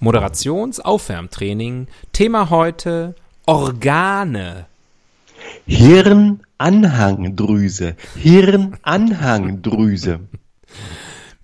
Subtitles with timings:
[0.00, 1.86] Moderationsaufwärmtraining.
[2.12, 3.14] Thema heute
[3.46, 4.66] Organe.
[5.66, 7.96] Hirnanhangdrüse.
[8.16, 10.20] Hirnanhangdrüse.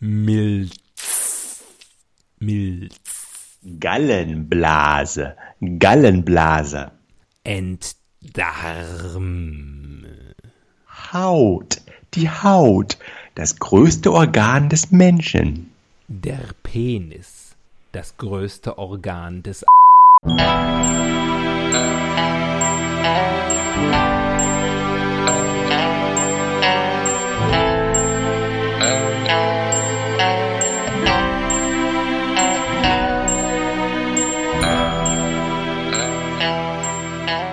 [0.00, 1.62] Milz.
[2.40, 2.96] Milz.
[3.78, 5.36] Gallenblase.
[5.60, 6.90] Gallenblase.
[7.44, 7.94] Enddarm.
[11.12, 11.80] Haut.
[12.14, 12.98] Die Haut.
[13.34, 15.70] Das größte Organ des Menschen.
[16.08, 17.41] Der Penis.
[17.92, 19.66] Das größte Organ des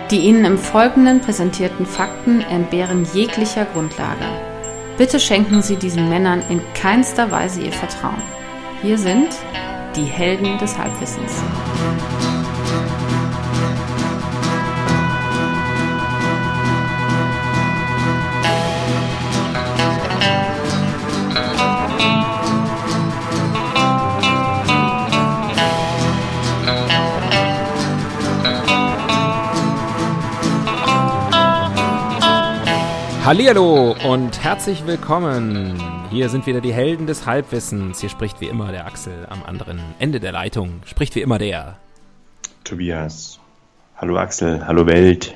[0.10, 4.24] Die Ihnen im Folgenden präsentierten Fakten entbehren jeglicher Grundlage.
[4.98, 8.22] Bitte schenken Sie diesen Männern in keinster Weise Ihr Vertrauen.
[8.82, 9.36] Hier sind
[9.96, 11.42] die Helden des Halbwissens.
[33.30, 35.80] Hallihallo und herzlich willkommen.
[36.10, 38.02] Hier sind wieder die Helden des Halbwissens.
[38.02, 40.82] Hier spricht wie immer der Axel am anderen Ende der Leitung.
[40.86, 41.78] Spricht wie immer der
[42.64, 43.40] Tobias.
[43.98, 45.36] Hallo Axel, hallo Welt.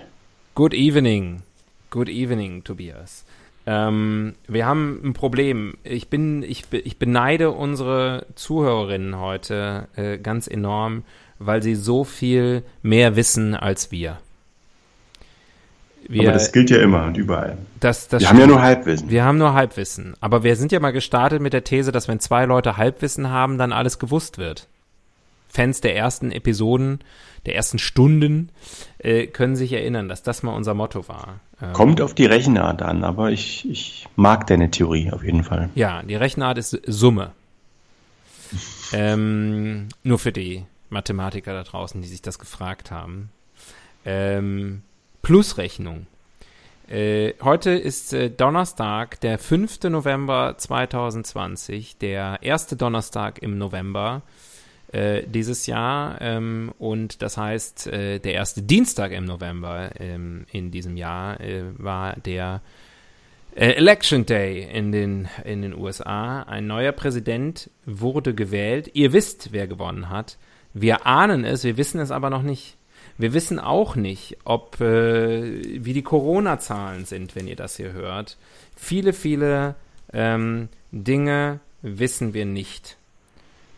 [0.55, 1.43] Good evening.
[1.91, 3.25] Good evening, Tobias.
[3.67, 5.75] Ähm, wir haben ein Problem.
[5.83, 11.03] Ich bin, ich, ich beneide unsere Zuhörerinnen heute äh, ganz enorm,
[11.37, 14.17] weil sie so viel mehr wissen als wir.
[16.07, 17.57] Wir, aber das gilt ja immer und überall.
[17.79, 19.09] Das, das wir haben ja nur Halbwissen.
[19.09, 20.15] Wir haben nur Halbwissen.
[20.19, 23.57] Aber wir sind ja mal gestartet mit der These, dass wenn zwei Leute Halbwissen haben,
[23.57, 24.67] dann alles gewusst wird.
[25.49, 26.99] Fans der ersten Episoden,
[27.45, 28.49] der ersten Stunden
[28.97, 31.39] äh, können sich erinnern, dass das mal unser Motto war.
[31.61, 35.69] Ähm, Kommt auf die Rechenart an, aber ich, ich mag deine Theorie auf jeden Fall.
[35.75, 37.31] Ja, die Rechenart ist Summe.
[38.93, 43.29] ähm, nur für die Mathematiker da draußen, die sich das gefragt haben.
[44.05, 44.81] Ähm,
[45.23, 46.05] Plusrechnung.
[46.89, 49.83] Äh, heute ist äh, Donnerstag, der 5.
[49.83, 54.21] November 2020, der erste Donnerstag im November
[54.91, 60.71] äh, dieses Jahr ähm, und das heißt, äh, der erste Dienstag im November ähm, in
[60.71, 61.37] diesem Jahr
[61.77, 62.61] war der
[63.55, 66.41] Election Day in den, in den USA.
[66.41, 68.91] Ein neuer Präsident wurde gewählt.
[68.93, 70.37] Ihr wisst, wer gewonnen hat.
[70.73, 72.77] Wir ahnen es, wir wissen es aber noch nicht.
[73.17, 78.37] Wir wissen auch nicht, ob äh, wie die Corona-Zahlen sind, wenn ihr das hier hört.
[78.75, 79.75] Viele, viele
[80.11, 82.97] ähm, Dinge wissen wir nicht.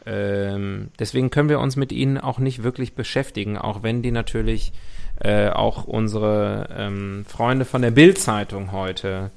[0.05, 4.71] Ähm, deswegen können wir uns mit ihnen auch nicht wirklich beschäftigen, auch wenn die natürlich
[5.19, 9.31] äh, auch unsere ähm, Freunde von der Bild-Zeitung heute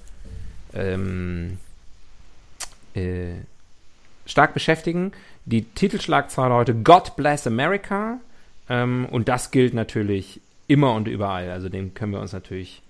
[0.75, 1.59] ähm,
[2.95, 3.35] äh,
[4.27, 5.13] stark beschäftigen.
[5.47, 8.19] Die Titelschlagzeile heute God Bless America
[8.69, 11.51] ähm, und das gilt natürlich immer und überall.
[11.51, 12.83] Also dem können wir uns natürlich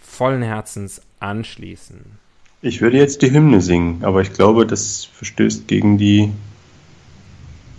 [0.00, 2.00] vollen Herzens anschließen.
[2.62, 6.32] Ich würde jetzt die Hymne singen, aber ich glaube, das verstößt gegen die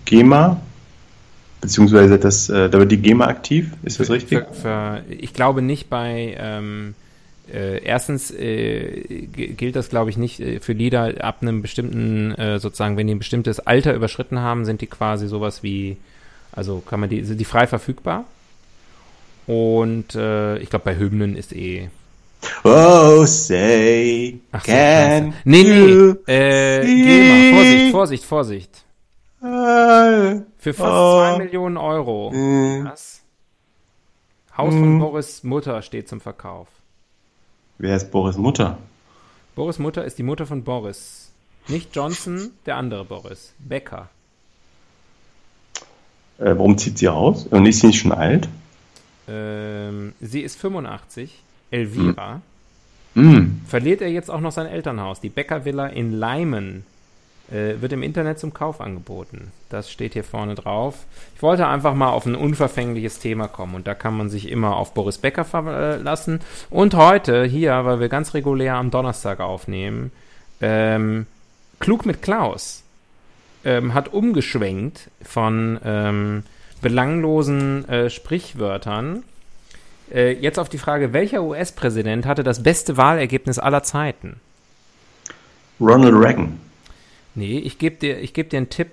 [0.05, 0.61] GEMA,
[1.61, 4.39] beziehungsweise das, äh, da wird die GEMA aktiv, ist das richtig?
[4.39, 6.95] Für, für, ich glaube nicht bei, ähm,
[7.51, 12.59] äh, erstens äh, gilt das, glaube ich, nicht äh, für Lieder ab einem bestimmten, äh,
[12.59, 15.97] sozusagen, wenn die ein bestimmtes Alter überschritten haben, sind die quasi sowas wie
[16.53, 18.25] also kann man die, sind die frei verfügbar.
[19.45, 21.89] Und äh, ich glaube, bei Hymnen ist eh.
[22.63, 28.83] Oh, say, Ach, can so, Nee, nee, äh, geh mal, Vorsicht, Vorsicht, Vorsicht.
[29.39, 31.19] Für fast oh.
[31.19, 32.31] zwei Millionen Euro.
[32.31, 32.85] Mm.
[32.85, 33.21] Das
[34.57, 34.99] Haus von mm.
[34.99, 36.67] Boris Mutter steht zum Verkauf.
[37.77, 38.77] Wer ist Boris Mutter?
[39.55, 41.31] Boris Mutter ist die Mutter von Boris.
[41.67, 43.53] Nicht Johnson, der andere Boris.
[43.59, 44.09] Becker.
[46.37, 47.45] Äh, warum zieht sie aus?
[47.47, 48.47] Und ist sie nicht schon alt?
[49.27, 51.41] Ähm, sie ist 85.
[51.71, 52.41] Elvira.
[53.15, 53.31] Hm.
[53.31, 53.61] Mm.
[53.67, 55.21] Verliert er jetzt auch noch sein Elternhaus?
[55.21, 56.85] Die Bäckervilla in Leimen
[57.51, 59.51] äh, wird im Internet zum Kauf angeboten.
[59.69, 61.05] Das steht hier vorne drauf.
[61.35, 64.75] Ich wollte einfach mal auf ein unverfängliches Thema kommen und da kann man sich immer
[64.77, 66.39] auf Boris Becker verlassen.
[66.69, 70.11] Und heute hier, weil wir ganz regulär am Donnerstag aufnehmen,
[70.61, 71.25] ähm,
[71.79, 72.82] Klug mit Klaus
[73.65, 76.43] ähm, hat umgeschwenkt von ähm,
[76.81, 79.23] belanglosen äh, Sprichwörtern.
[80.13, 84.39] Äh, jetzt auf die Frage, welcher US-Präsident hatte das beste Wahlergebnis aller Zeiten?
[85.79, 86.59] Ronald Reagan.
[87.35, 88.89] Nee, ich gebe dir, geb dir einen Tipp.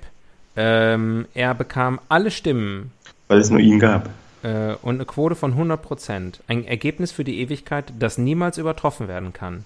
[0.57, 2.91] Ähm, er bekam alle Stimmen
[3.29, 4.09] Weil es nur ihn gab.
[4.43, 6.41] äh, und eine Quote von 100 Prozent.
[6.49, 9.65] Ein Ergebnis für die Ewigkeit, das niemals übertroffen werden kann.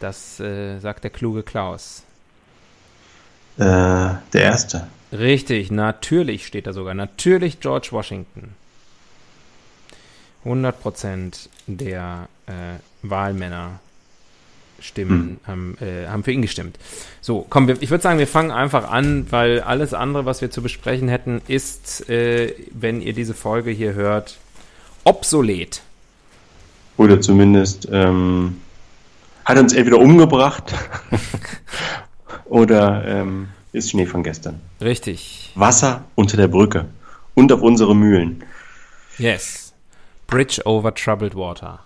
[0.00, 2.04] Das äh, sagt der kluge Klaus.
[3.58, 4.86] Äh, der erste.
[5.12, 6.94] Richtig, natürlich steht da sogar.
[6.94, 8.54] Natürlich George Washington.
[10.44, 12.52] 100% der äh,
[13.02, 13.80] Wahlmänner
[14.80, 16.78] stimmen, haben, äh, haben für ihn gestimmt.
[17.20, 20.50] So, komm, wir, ich würde sagen, wir fangen einfach an, weil alles andere, was wir
[20.50, 24.38] zu besprechen hätten, ist, äh, wenn ihr diese Folge hier hört,
[25.02, 25.82] obsolet.
[26.96, 28.60] Oder zumindest ähm,
[29.44, 30.74] hat uns entweder umgebracht
[32.44, 34.60] oder ähm, ist Schnee von gestern.
[34.80, 35.52] Richtig.
[35.54, 36.86] Wasser unter der Brücke
[37.34, 38.44] und auf unsere Mühlen.
[39.18, 39.74] Yes.
[40.26, 41.80] Bridge over troubled water.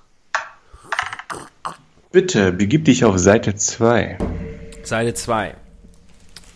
[2.11, 4.19] Bitte, begib dich auf Seite 2.
[4.83, 5.55] Seite 2.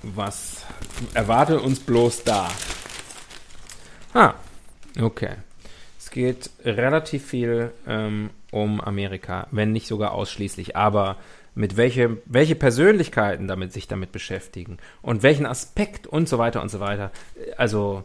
[0.03, 0.65] Was
[1.15, 2.49] erwartet uns bloß da?
[4.13, 4.35] Ah,
[5.01, 5.37] okay.
[5.99, 10.77] Es geht relativ viel ähm, um Amerika, wenn nicht sogar ausschließlich.
[10.77, 11.17] Aber
[11.57, 16.71] mit welche, welche Persönlichkeiten damit sich damit beschäftigen und welchen Aspekt und so weiter und
[16.71, 17.11] so weiter.
[17.57, 18.05] Also,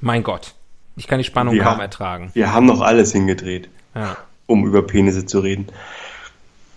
[0.00, 0.54] mein Gott,
[0.96, 2.30] ich kann die Spannung Wir kaum ertragen.
[2.32, 4.16] Wir haben noch alles hingedreht, Ja.
[4.46, 5.68] um über Penisse zu reden.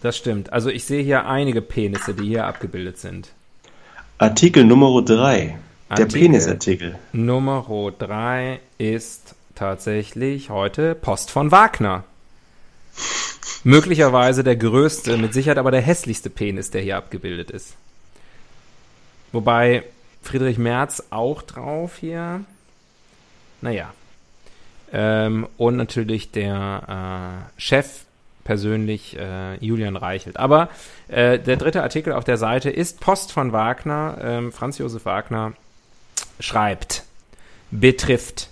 [0.04, 0.54] Das stimmt.
[0.54, 3.30] Also ich sehe hier einige Penisse, die hier abgebildet sind.
[4.20, 5.58] Artikel Nummer 3.
[5.90, 6.20] Der Artikel.
[6.22, 7.00] Penisartikel.
[7.14, 7.66] Nummer
[7.98, 12.04] 3 ist tatsächlich heute Post von Wagner.
[13.68, 17.76] Möglicherweise der größte, mit Sicherheit aber der hässlichste Penis, der hier abgebildet ist.
[19.34, 19.84] Wobei
[20.22, 22.46] Friedrich Merz auch drauf hier.
[23.60, 23.94] Naja.
[24.94, 28.06] Ähm, und natürlich der äh, Chef
[28.46, 30.38] persönlich, äh, Julian Reichelt.
[30.38, 30.70] Aber
[31.10, 34.18] äh, der dritte Artikel auf der Seite ist Post von Wagner.
[34.22, 35.52] Ähm, Franz Josef Wagner
[36.40, 37.04] schreibt,
[37.72, 38.48] betrifft.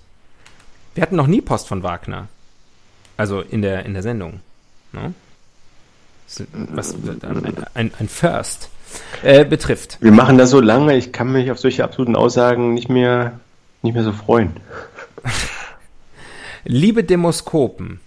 [0.93, 2.27] Wir hatten noch nie Post von Wagner.
[3.15, 4.41] Also in der, in der Sendung.
[4.95, 5.13] Ne?
[6.73, 8.69] Was, ein, ein, ein First.
[9.23, 9.97] Äh, betrifft.
[10.01, 13.39] Wir machen das so lange, ich kann mich auf solche absoluten Aussagen nicht mehr,
[13.81, 14.53] nicht mehr so freuen.
[16.63, 17.99] Liebe Demoskopen,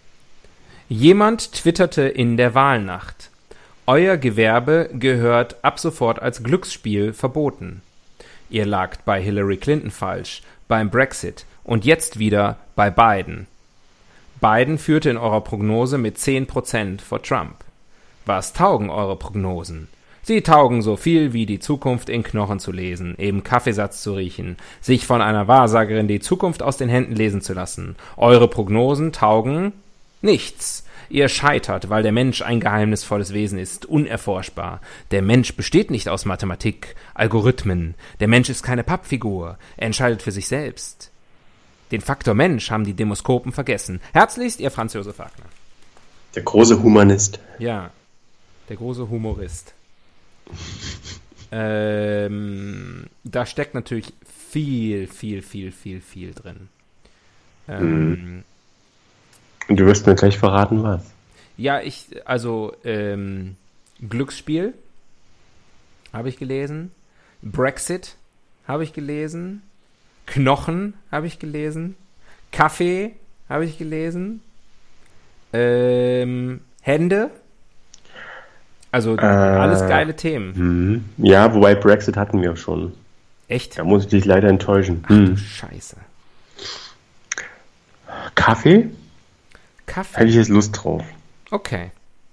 [0.88, 3.30] jemand twitterte in der Wahlnacht.
[3.86, 7.82] Euer Gewerbe gehört ab sofort als Glücksspiel verboten.
[8.50, 13.46] Ihr lagt bei Hillary Clinton falsch, beim Brexit und jetzt wieder bei Biden.
[14.40, 17.56] Biden führte in eurer Prognose mit 10% vor Trump.
[18.24, 19.88] Was taugen eure Prognosen?
[20.22, 24.56] Sie taugen so viel wie die Zukunft in Knochen zu lesen, eben Kaffeesatz zu riechen,
[24.80, 27.96] sich von einer Wahrsagerin die Zukunft aus den Händen lesen zu lassen.
[28.16, 29.72] Eure Prognosen taugen
[30.20, 30.84] nichts.
[31.08, 34.82] Ihr scheitert, weil der Mensch ein geheimnisvolles Wesen ist, unerforschbar.
[35.10, 37.94] Der Mensch besteht nicht aus Mathematik, Algorithmen.
[38.20, 39.56] Der Mensch ist keine Pappfigur.
[39.78, 41.10] Er entscheidet für sich selbst.
[41.90, 44.00] Den Faktor Mensch haben die Demoskopen vergessen.
[44.12, 45.46] Herzlichst, ihr Franz Josef Wagner.
[46.34, 47.40] Der große Humanist.
[47.58, 47.90] Ja,
[48.68, 49.72] der große Humorist.
[51.52, 54.12] ähm, da steckt natürlich
[54.50, 56.68] viel, viel, viel, viel, viel drin.
[57.68, 58.44] Ähm,
[59.68, 61.02] Und du wirst mir gleich verraten, was.
[61.56, 63.56] Ja, ich, also ähm,
[64.06, 64.74] Glücksspiel
[66.12, 66.92] habe ich gelesen,
[67.42, 68.16] Brexit
[68.66, 69.62] habe ich gelesen,
[70.32, 71.96] Knochen habe ich gelesen,
[72.52, 73.12] Kaffee
[73.48, 74.42] habe ich gelesen,
[75.52, 77.30] ähm, Hände,
[78.90, 80.54] also alles geile Themen.
[80.54, 81.04] Hm.
[81.18, 82.94] Ja, wobei Brexit hatten wir schon.
[83.48, 83.78] Echt?
[83.78, 85.00] Da muss ich dich leider enttäuschen.
[85.04, 85.36] Ach du Hm.
[85.36, 85.96] Scheiße.
[88.34, 88.88] Kaffee?
[89.86, 90.16] Kaffee.
[90.18, 91.02] Hätte ich jetzt Lust drauf.
[91.50, 91.90] Okay.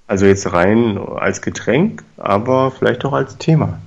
[0.07, 3.79] Also jetzt rein als Getränk, aber vielleicht auch als Thema.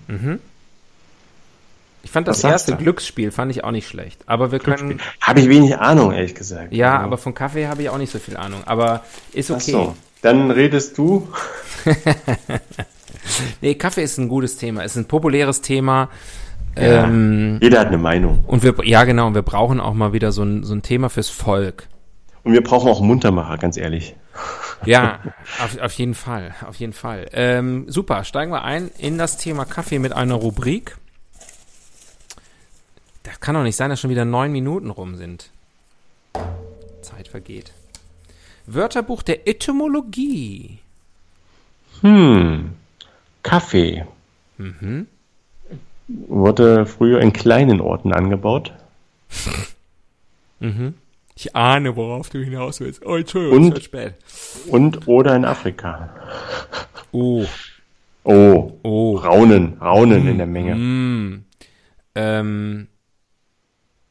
[2.03, 2.77] Ich fand das erste?
[2.77, 4.23] Glücksspiel fand ich auch nicht schlecht.
[4.27, 5.01] Aber wir können.
[5.21, 6.73] Habe ich wenig Ahnung, ehrlich gesagt.
[6.73, 8.61] Ja, Also, aber von Kaffee habe ich auch nicht so viel Ahnung.
[8.67, 9.73] Aber ist Ach okay.
[9.73, 9.97] so.
[10.23, 11.29] Dann redest du.
[13.61, 14.83] Nee, Kaffee ist ein gutes Thema.
[14.85, 16.09] Es ist ein populäres Thema.
[16.77, 17.05] Ja.
[17.05, 18.45] Ähm, Jeder hat eine Meinung.
[18.47, 21.11] und wir, ja genau, und wir brauchen auch mal wieder so ein, so ein Thema
[21.11, 21.89] fürs Volk.
[22.45, 24.15] Und wir brauchen auch einen Muntermacher, ganz ehrlich.
[24.87, 25.19] Ja,
[25.65, 27.27] auf, auf jeden Fall, auf jeden Fall.
[27.33, 30.97] Ähm, super, steigen wir ein in das Thema Kaffee mit einer Rubrik.
[33.29, 35.51] Das kann doch nicht sein, dass schon wieder neun Minuten rum sind.
[37.03, 37.73] Zeit vergeht.
[38.67, 40.79] Wörterbuch der Etymologie.
[42.01, 42.73] Hm.
[43.43, 44.07] Kaffee.
[44.57, 45.07] Mhm.
[46.09, 48.73] Wurde früher in kleinen Orten angebaut.
[50.61, 50.95] Mhm.
[51.37, 53.07] Ich ahne, worauf du hinaus willst.
[53.07, 53.65] Oh, Entschuldigung, Und?
[53.69, 54.15] es wird spät.
[54.67, 56.11] Und oder in Afrika.
[57.13, 57.47] Oh,
[58.25, 58.77] Oh.
[58.83, 59.17] oh.
[59.19, 59.75] Raunen.
[59.81, 60.75] Raunen in der Menge.
[60.75, 61.45] Mm.
[62.17, 62.89] Ähm,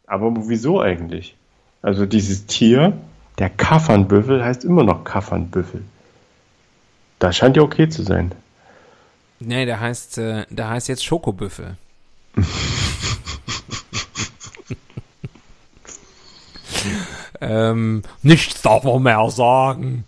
[0.07, 1.35] Aber wieso eigentlich?
[1.81, 2.97] Also dieses Tier,
[3.37, 5.83] der Kaffernbüffel, heißt immer noch Kaffernbüffel.
[7.19, 8.31] Das scheint ja okay zu sein.
[9.39, 11.77] Nee, der heißt, äh, der heißt jetzt Schokobüffel.
[17.41, 20.05] ähm, nichts darf man mehr sagen.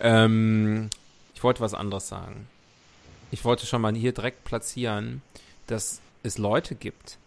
[0.00, 0.90] Ähm,
[1.34, 2.46] ich wollte was anderes sagen.
[3.30, 5.22] Ich wollte schon mal hier direkt platzieren,
[5.66, 7.18] dass es Leute gibt,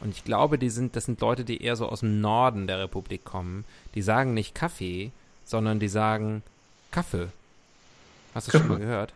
[0.00, 2.78] und ich glaube, die sind, das sind Leute, die eher so aus dem Norden der
[2.78, 3.64] Republik kommen.
[3.94, 5.12] Die sagen nicht Kaffee,
[5.44, 6.42] sondern die sagen
[6.90, 7.28] Kaffee.
[8.34, 8.64] Hast du Kaffee.
[8.64, 9.12] schon mal gehört?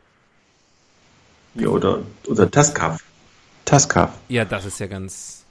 [1.54, 3.02] Ja, oder, oder Taskaf.
[3.64, 4.10] Taskaf.
[4.28, 5.44] Ja, das ist ja ganz.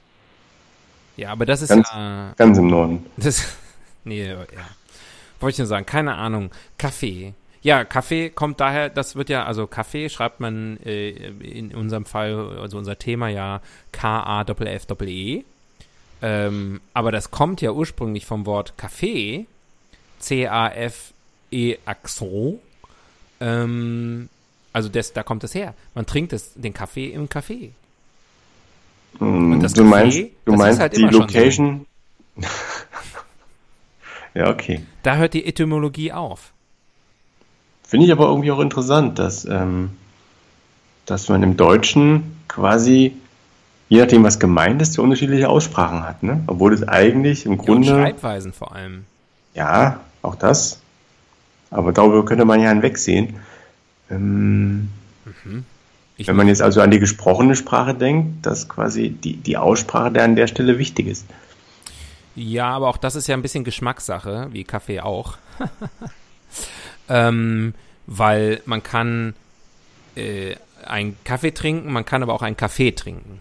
[1.16, 2.32] Ja, aber das ist ganz, ja.
[2.36, 3.06] Ganz im Norden.
[3.16, 3.42] Das,
[4.04, 4.36] nee, ja.
[5.40, 6.50] Wollte ich nur sagen, keine Ahnung.
[6.78, 7.34] Kaffee.
[7.64, 12.58] Ja, Kaffee kommt daher, das wird ja, also Kaffee schreibt man äh, in unserem Fall,
[12.60, 15.44] also unser Thema ja K-A-F-F-E.
[16.20, 19.46] Ähm, aber das kommt ja ursprünglich vom Wort Kaffee,
[20.18, 22.58] C-A-F-E Accent.
[23.40, 24.28] Ähm,
[24.74, 25.72] also das, da kommt es her.
[25.94, 27.72] Man trinkt das, den Kaffee im Kaffee.
[29.20, 31.86] Mm, du Kaffee, meinst, du meinst halt die Location?
[34.36, 34.80] Ja, okay.
[35.04, 36.53] Da hört die Etymologie auf.
[37.94, 39.90] Finde ich aber irgendwie auch interessant, dass, ähm,
[41.06, 43.14] dass man im Deutschen quasi,
[43.88, 46.24] je nachdem, was gemeint ist, so unterschiedliche Aussprachen hat.
[46.24, 46.42] Ne?
[46.48, 47.90] Obwohl es eigentlich im Grunde.
[47.90, 49.04] Ja, Schreibweisen vor allem.
[49.54, 50.80] Ja, auch das.
[51.70, 53.36] Aber darüber könnte man ja hinwegsehen.
[54.10, 54.88] Ähm,
[55.24, 55.64] mhm.
[56.16, 60.24] wenn man jetzt also an die gesprochene Sprache denkt, dass quasi die, die Aussprache der
[60.24, 61.26] an der Stelle wichtig ist.
[62.34, 65.36] Ja, aber auch das ist ja ein bisschen Geschmackssache, wie Kaffee auch.
[67.08, 67.74] ähm,
[68.06, 69.34] weil man kann
[70.16, 73.40] äh, einen Kaffee trinken, man kann aber auch einen Kaffee trinken.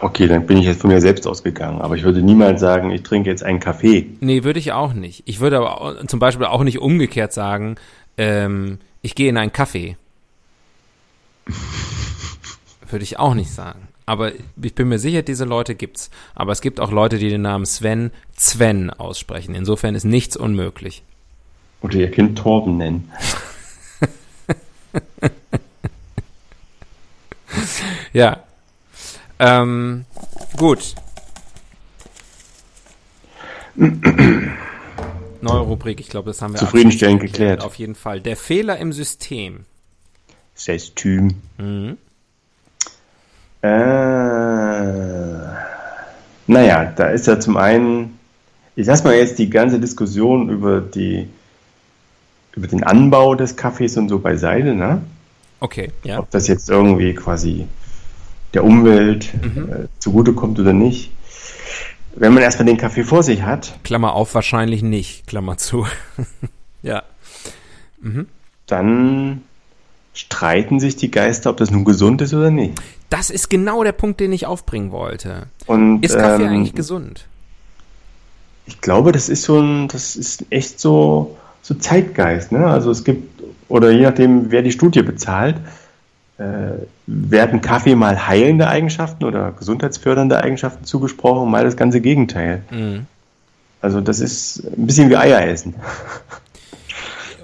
[0.00, 3.02] Okay, dann bin ich jetzt von mir selbst ausgegangen, aber ich würde niemals sagen, ich
[3.02, 4.10] trinke jetzt einen Kaffee.
[4.20, 5.22] Nee, würde ich auch nicht.
[5.26, 7.76] Ich würde aber auch, zum Beispiel auch nicht umgekehrt sagen,
[8.18, 9.96] ähm, ich gehe in einen Kaffee.
[12.90, 13.85] würde ich auch nicht sagen.
[14.06, 14.32] Aber
[14.62, 16.10] ich bin mir sicher, diese Leute gibt's.
[16.36, 19.56] Aber es gibt auch Leute, die den Namen Sven Sven aussprechen.
[19.56, 21.02] Insofern ist nichts unmöglich.
[21.82, 23.10] Oder ihr Kind Torben nennen.
[28.12, 28.44] ja.
[29.40, 30.04] Ähm,
[30.56, 30.94] gut.
[33.74, 37.62] Neue Rubrik, ich glaube, das haben wir zufriedenstellend geklärt.
[37.62, 38.20] Auf jeden Fall.
[38.20, 39.66] Der Fehler im System.
[40.54, 41.34] System.
[41.58, 41.98] Mhm.
[43.62, 43.68] Äh,
[46.46, 48.18] naja, da ist ja zum einen,
[48.76, 51.28] ich lasse mal jetzt die ganze Diskussion über die
[52.56, 55.02] über den Anbau des Kaffees und so beiseite, ne?
[55.60, 56.18] Okay, ja.
[56.18, 57.66] Ob das jetzt irgendwie quasi
[58.54, 59.70] der Umwelt mhm.
[59.70, 61.12] äh, zugutekommt oder nicht.
[62.14, 63.78] Wenn man erstmal den Kaffee vor sich hat.
[63.84, 65.86] Klammer auf, wahrscheinlich nicht, Klammer zu.
[66.82, 67.02] ja.
[68.00, 68.26] Mhm.
[68.66, 69.42] Dann
[70.16, 72.80] streiten sich die Geister, ob das nun gesund ist oder nicht.
[73.10, 75.46] Das ist genau der Punkt, den ich aufbringen wollte.
[75.66, 77.26] Und, ist Kaffee ähm, eigentlich gesund?
[78.64, 82.50] Ich glaube, das ist so ein, das ist echt so, so Zeitgeist.
[82.50, 82.66] Ne?
[82.66, 85.56] Also es gibt, oder je nachdem, wer die Studie bezahlt,
[86.38, 86.72] äh,
[87.06, 92.62] werden Kaffee mal heilende Eigenschaften oder gesundheitsfördernde Eigenschaften zugesprochen, mal das ganze Gegenteil.
[92.70, 93.06] Mhm.
[93.82, 95.74] Also das ist ein bisschen wie Eier essen.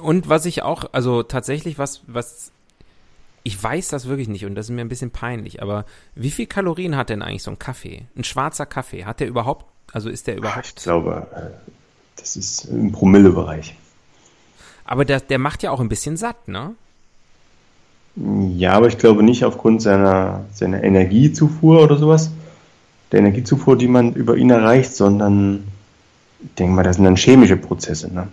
[0.03, 2.51] Und was ich auch, also tatsächlich, was, was,
[3.45, 5.85] ich weiß das wirklich nicht und das ist mir ein bisschen peinlich, aber
[6.15, 8.07] wie viel Kalorien hat denn eigentlich so ein Kaffee?
[8.17, 10.67] Ein schwarzer Kaffee, hat der überhaupt, also ist der überhaupt?
[10.67, 11.71] Ich glaube, äh,
[12.17, 13.77] das ist im Promillebereich.
[14.85, 16.75] Aber der, der macht ja auch ein bisschen satt, ne?
[18.15, 22.31] Ja, aber ich glaube nicht aufgrund seiner, seiner Energiezufuhr oder sowas.
[23.11, 25.65] Der Energiezufuhr, die man über ihn erreicht, sondern
[26.41, 28.29] ich denke mal, das sind dann chemische Prozesse, ne?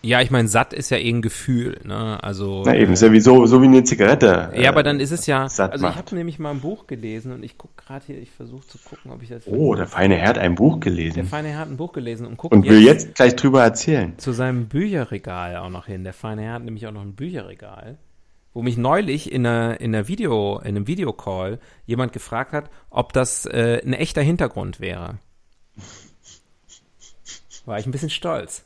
[0.00, 2.22] Ja, ich meine, satt ist ja eh ein Gefühl, ne?
[2.22, 2.62] Also.
[2.64, 4.50] Na eben, ist ja wie so, so wie eine Zigarette.
[4.54, 5.42] Ja, äh, aber dann ist es ja.
[5.42, 8.66] also ich habe nämlich mal ein Buch gelesen und ich gucke gerade hier, ich versuche
[8.66, 9.46] zu gucken, ob ich das.
[9.46, 11.14] Oh, der feine Herr hat ein Buch gelesen.
[11.14, 12.54] Der feine Herr hat ein Buch gelesen und guckt.
[12.54, 14.16] Und will jetzt, jetzt gleich drüber erzählen.
[14.18, 16.04] Zu seinem Bücherregal auch noch hin.
[16.04, 17.98] Der feine Herr hat nämlich auch noch ein Bücherregal.
[18.54, 23.12] Wo mich neulich in einer, in einer Video, in einem Videocall jemand gefragt hat, ob
[23.12, 25.18] das äh, ein echter Hintergrund wäre.
[27.66, 28.64] War ich ein bisschen stolz.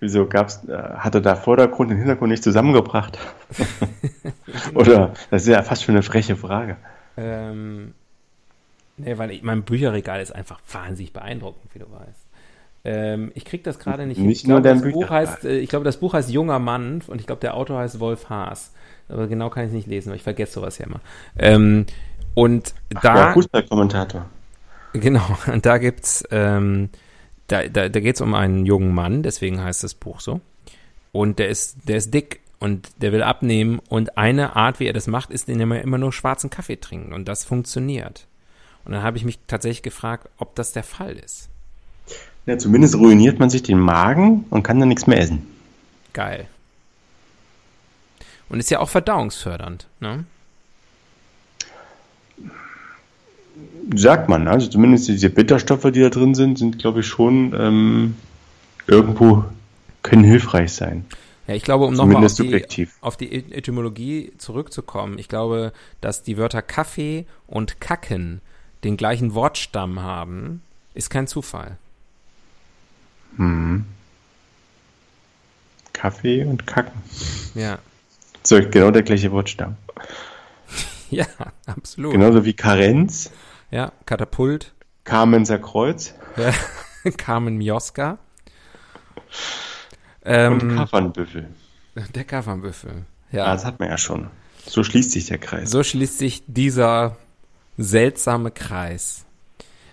[0.00, 3.18] Wieso gab's, äh, hat er da Vordergrund und Hintergrund nicht zusammengebracht?
[4.74, 6.76] Oder, das ist ja fast schon eine freche Frage.
[7.16, 7.94] Ähm,
[8.96, 12.24] nee, weil ich, mein Bücherregal ist einfach wahnsinnig beeindruckend, wie du weißt.
[12.84, 14.18] Ähm, ich krieg das gerade nicht.
[14.18, 17.02] Nicht ich nur glaube, dein Buch heißt, äh, Ich glaube, das Buch heißt Junger Mann
[17.06, 18.72] und ich glaube, der Autor heißt Wolf Haas.
[19.08, 21.00] Aber genau kann ich es nicht lesen, weil ich vergesse sowas ja immer.
[21.38, 21.86] Ähm,
[22.34, 24.30] Und Ach, da, Fußballkommentator.
[24.92, 26.90] genau, und da gibt's, ähm,
[27.48, 30.40] da, da, da geht's um einen jungen Mann, deswegen heißt das Buch so.
[31.12, 34.92] Und der ist, der ist dick und der will abnehmen und eine Art, wie er
[34.92, 38.26] das macht, ist, indem er immer nur schwarzen Kaffee trinkt und das funktioniert.
[38.84, 41.48] Und dann habe ich mich tatsächlich gefragt, ob das der Fall ist.
[42.46, 45.46] Ja, zumindest ruiniert man sich den Magen und kann dann nichts mehr essen.
[46.12, 46.48] Geil.
[48.48, 50.24] Und ist ja auch verdauungsfördernd, ne?
[53.94, 58.14] Sagt man, also zumindest diese Bitterstoffe, die da drin sind, sind, glaube ich, schon ähm,
[58.86, 59.44] irgendwo
[60.02, 61.04] können hilfreich sein.
[61.46, 62.40] Ja, ich glaube, um nochmal auf
[63.00, 68.40] auf die Etymologie zurückzukommen, ich glaube, dass die Wörter Kaffee und Kacken
[68.82, 70.62] den gleichen Wortstamm haben,
[70.94, 71.76] ist kein Zufall.
[73.36, 73.84] Mhm.
[75.92, 77.00] Kaffee und Kacken.
[77.54, 77.78] Ja,
[78.42, 79.76] So, genau der gleiche Wortstamm.
[81.10, 81.26] ja,
[81.66, 82.12] absolut.
[82.12, 83.30] Genauso wie Karenz,
[83.74, 86.52] Ja, Katapult, Kamenzer Kreuz ja,
[87.16, 88.18] Carmen Mioska.
[90.22, 91.48] und Ähm, Kaffernbüffel.
[92.14, 93.04] der Kaffernbüffel.
[93.32, 94.28] Ja, Ja, das hat man ja schon.
[94.64, 95.72] So schließt sich der Kreis.
[95.72, 97.16] so schließt sich dieser
[97.76, 99.24] seltsame Kreis.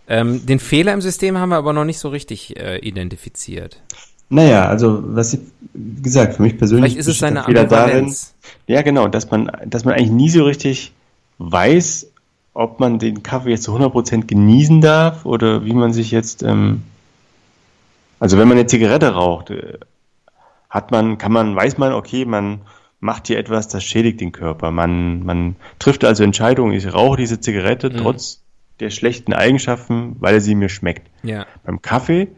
[0.07, 3.81] Ähm, den Fehler im System haben wir aber noch nicht so richtig äh, identifiziert.
[4.29, 5.39] Naja, also was ich,
[5.73, 8.15] wie gesagt, für mich persönlich Vielleicht ist es der Fehler darin,
[8.67, 10.93] ja genau, dass man, dass man eigentlich nie so richtig
[11.39, 12.10] weiß,
[12.53, 16.83] ob man den Kaffee jetzt zu 100% genießen darf oder wie man sich jetzt, ähm,
[18.19, 19.79] also wenn man eine Zigarette raucht, äh,
[20.69, 22.61] hat man, kann man, weiß man, okay, man
[22.99, 24.71] macht hier etwas, das schädigt den Körper.
[24.71, 27.97] Man, man trifft also Entscheidungen, ich rauche diese Zigarette Mhm.
[27.97, 28.41] trotz
[28.79, 31.09] der schlechten Eigenschaften, weil sie mir schmeckt.
[31.23, 32.29] Ja, Beim Kaffee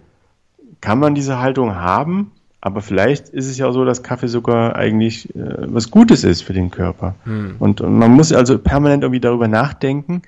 [0.82, 2.32] kann man diese Haltung haben,
[2.66, 6.54] aber vielleicht ist es ja so, dass Kaffee sogar eigentlich äh, was Gutes ist für
[6.54, 7.16] den Körper.
[7.26, 7.58] Hm.
[7.60, 10.22] Und, und man muss also permanent irgendwie darüber nachdenken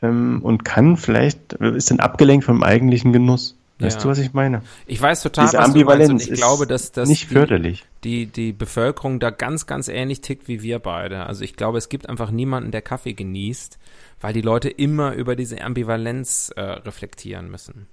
[0.00, 3.56] ähm, und kann vielleicht, ist dann abgelenkt vom eigentlichen Genuss.
[3.80, 4.02] Weißt Ja.
[4.04, 4.62] du, was ich meine?
[4.86, 7.34] ich weiß total, Diese was du meinst Ambivalenz und ich glaube, dass das nicht die,
[7.34, 7.84] förderlich.
[8.04, 11.26] die, die Bevölkerung da ganz, ganz ähnlich tickt wie wir beide.
[11.26, 13.80] Also ich glaube, es gibt einfach niemanden, der Kaffee genießt,
[14.20, 17.88] weil die Leute immer über diese Ambivalenz äh, reflektieren müssen.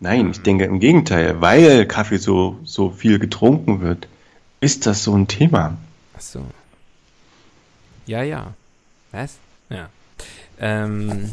[0.00, 4.08] Nein, ich denke im Gegenteil, weil Kaffee so, so viel getrunken wird,
[4.60, 5.76] ist das so ein Thema.
[6.16, 6.44] Ach so.
[8.06, 8.52] Ja, ja.
[9.12, 9.36] Was?
[9.70, 9.88] Ja.
[10.58, 11.30] Ähm.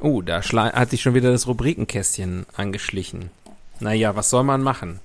[0.00, 3.30] Oh, da schla- hat sich schon wieder das Rubrikenkästchen angeschlichen.
[3.80, 5.00] Naja, was soll man machen?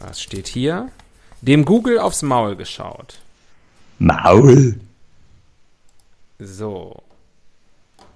[0.00, 0.90] Was steht hier?
[1.40, 3.18] Dem Google aufs Maul geschaut.
[3.98, 4.78] Maul.
[6.38, 7.02] So.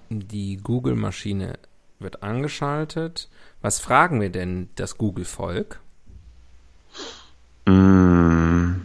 [0.09, 1.57] Die Google-Maschine
[1.99, 3.29] wird angeschaltet.
[3.61, 5.79] Was fragen wir denn das Google-Volk?
[7.65, 8.75] Mm.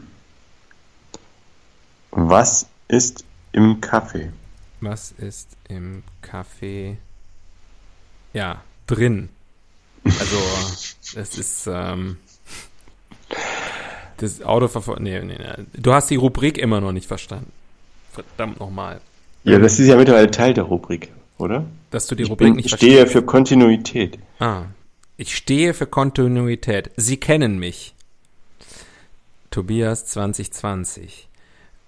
[2.11, 4.33] Was ist im Kaffee?
[4.81, 6.99] Was ist im Kaffee?
[8.33, 9.29] Ja, drin.
[10.05, 10.37] Also,
[11.17, 12.19] es ist ähm,
[14.19, 15.05] das Autoverfolgen.
[15.05, 15.65] Nee, nee, nee.
[15.75, 17.53] Du hast die Rubrik immer noch nicht verstanden.
[18.13, 19.01] Verdammt nochmal.
[19.45, 21.67] Ja, das ist ja mittlerweile Teil der Rubrik, oder?
[21.91, 24.19] Dass du die Ich, Rubrik bin, nicht ich stehe für Kontinuität.
[24.39, 24.65] Ah.
[25.17, 26.91] Ich stehe für Kontinuität.
[26.97, 27.95] Sie kennen mich.
[29.51, 31.29] Tobias 2020.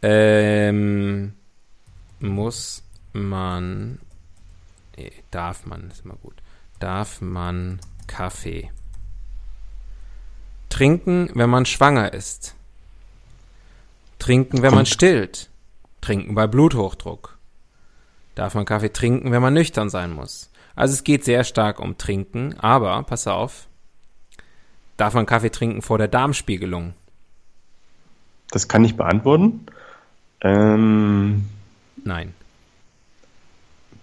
[0.02, 1.32] Ähm,
[2.20, 2.82] muss
[3.12, 3.98] man,
[4.96, 6.34] nee, darf man, ist immer gut.
[6.78, 8.70] Darf man Kaffee
[10.68, 12.54] trinken, wenn man schwanger ist?
[14.18, 15.48] Trinken, wenn man stillt?
[16.00, 17.35] Trinken bei Bluthochdruck?
[18.36, 20.50] Darf man Kaffee trinken, wenn man nüchtern sein muss?
[20.76, 23.66] Also es geht sehr stark um Trinken, aber pass auf,
[24.98, 26.92] darf man Kaffee trinken vor der Darmspiegelung?
[28.50, 29.66] Das kann ich beantworten.
[30.42, 31.48] Ähm,
[32.04, 32.34] Nein.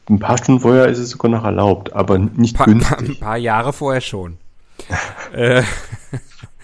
[0.10, 3.20] ein paar Stunden vorher ist es sogar noch erlaubt, aber nicht Pa pa ein günstig.
[3.20, 4.40] paar Jahre vorher schon.
[5.32, 5.62] äh,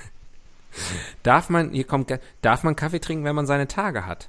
[1.24, 4.28] darf man, hier kommt, darf man Kaffee trinken, wenn man seine Tage hat?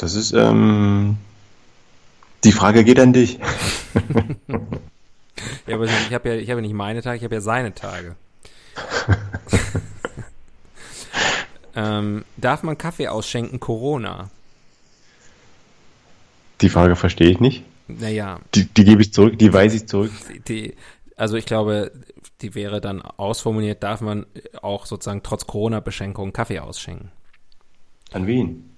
[0.00, 1.18] Das ist, ähm,
[2.42, 3.38] die Frage geht an dich.
[5.66, 7.74] Ja, aber ich habe ja, ich habe ja nicht meine Tage, ich habe ja seine
[7.74, 8.16] Tage.
[11.74, 14.30] ähm, darf man Kaffee ausschenken, Corona?
[16.60, 17.64] Die Frage verstehe ich nicht.
[17.88, 20.12] Naja, Die, die gebe ich zurück, die weise ich zurück.
[20.48, 20.74] die,
[21.16, 21.92] also ich glaube,
[22.42, 24.26] die wäre dann ausformuliert, darf man
[24.60, 27.10] auch sozusagen trotz Corona-Beschränkungen Kaffee ausschenken.
[28.12, 28.70] An wen?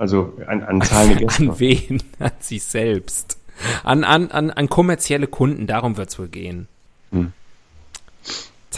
[0.00, 1.42] Also an, an zahlende Gäste.
[1.42, 2.02] An wen?
[2.18, 3.36] An sich selbst.
[3.84, 6.68] An, an, an, an kommerzielle Kunden, darum wird es wohl gehen.
[7.12, 7.34] Hm.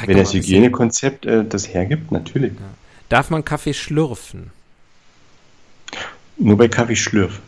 [0.04, 0.34] Wenn das.
[0.34, 2.54] Hygienekonzept äh, das hergibt, natürlich.
[3.08, 4.50] Darf man Kaffee schlürfen?
[6.38, 7.40] Nur bei Kaffee Schlürf.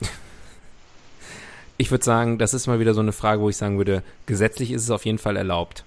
[1.76, 4.70] Ich würde sagen, das ist mal wieder so eine Frage, wo ich sagen würde, gesetzlich
[4.72, 5.84] ist es auf jeden Fall erlaubt.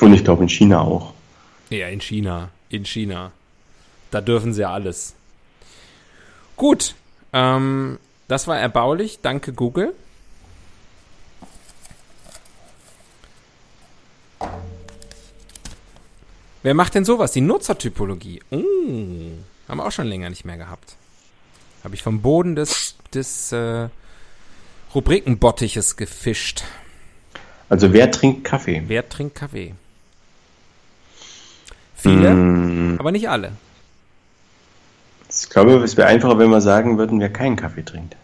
[0.00, 1.12] Und ich glaube in China auch.
[1.70, 2.48] Ja, in China.
[2.68, 3.32] In China.
[4.10, 5.14] Da dürfen sie ja alles.
[6.58, 6.94] Gut.
[7.32, 9.20] Ähm, das war erbaulich.
[9.22, 9.94] Danke, Google.
[16.62, 17.32] Wer macht denn sowas?
[17.32, 18.42] Die Nutzertypologie.
[18.50, 18.56] Oh,
[19.68, 20.96] haben wir auch schon länger nicht mehr gehabt.
[21.84, 23.88] Habe ich vom Boden des, des äh,
[24.94, 26.64] Rubrikenbottiches gefischt.
[27.68, 28.82] Also wer trinkt Kaffee?
[28.86, 29.74] Wer trinkt Kaffee?
[31.94, 33.52] Viele, Mm, aber nicht alle.
[35.44, 38.16] Ich glaube, es wäre einfacher, wenn wir sagen würden, wer keinen Kaffee trinkt.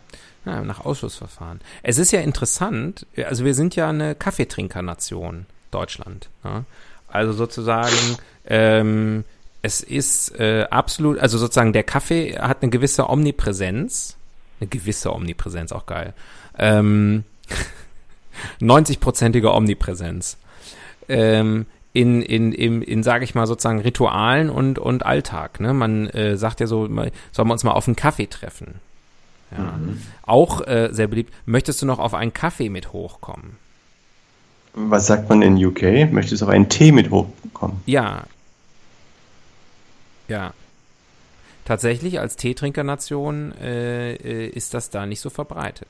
[0.44, 1.60] Ja, nach Ausschussverfahren.
[1.82, 6.28] Es ist ja interessant, also wir sind ja eine Kaffeetrinkernation, Deutschland.
[6.44, 6.64] Ja?
[7.08, 9.24] Also sozusagen, ähm,
[9.62, 14.16] es ist äh, absolut, also sozusagen der Kaffee hat eine gewisse Omnipräsenz,
[14.60, 16.12] eine gewisse Omnipräsenz, auch geil.
[16.58, 17.24] Ähm,
[18.60, 20.36] 90-prozentige Omnipräsenz.
[21.08, 25.60] Ähm, in, in, in, in sage ich mal, sozusagen Ritualen und, und Alltag.
[25.60, 25.72] Ne?
[25.72, 27.12] Man äh, sagt ja so, sollen
[27.48, 28.80] wir uns mal auf einen Kaffee treffen?
[29.56, 29.78] Ja.
[30.26, 31.32] Auch äh, sehr beliebt.
[31.46, 33.56] Möchtest du noch auf einen Kaffee mit hochkommen?
[34.74, 36.10] Was sagt man in UK?
[36.10, 37.80] Möchtest du auf einen Tee mit hochkommen?
[37.86, 38.24] Ja.
[40.26, 40.52] Ja.
[41.64, 45.88] Tatsächlich, als Teetrinkernation äh, äh, ist das da nicht so verbreitet.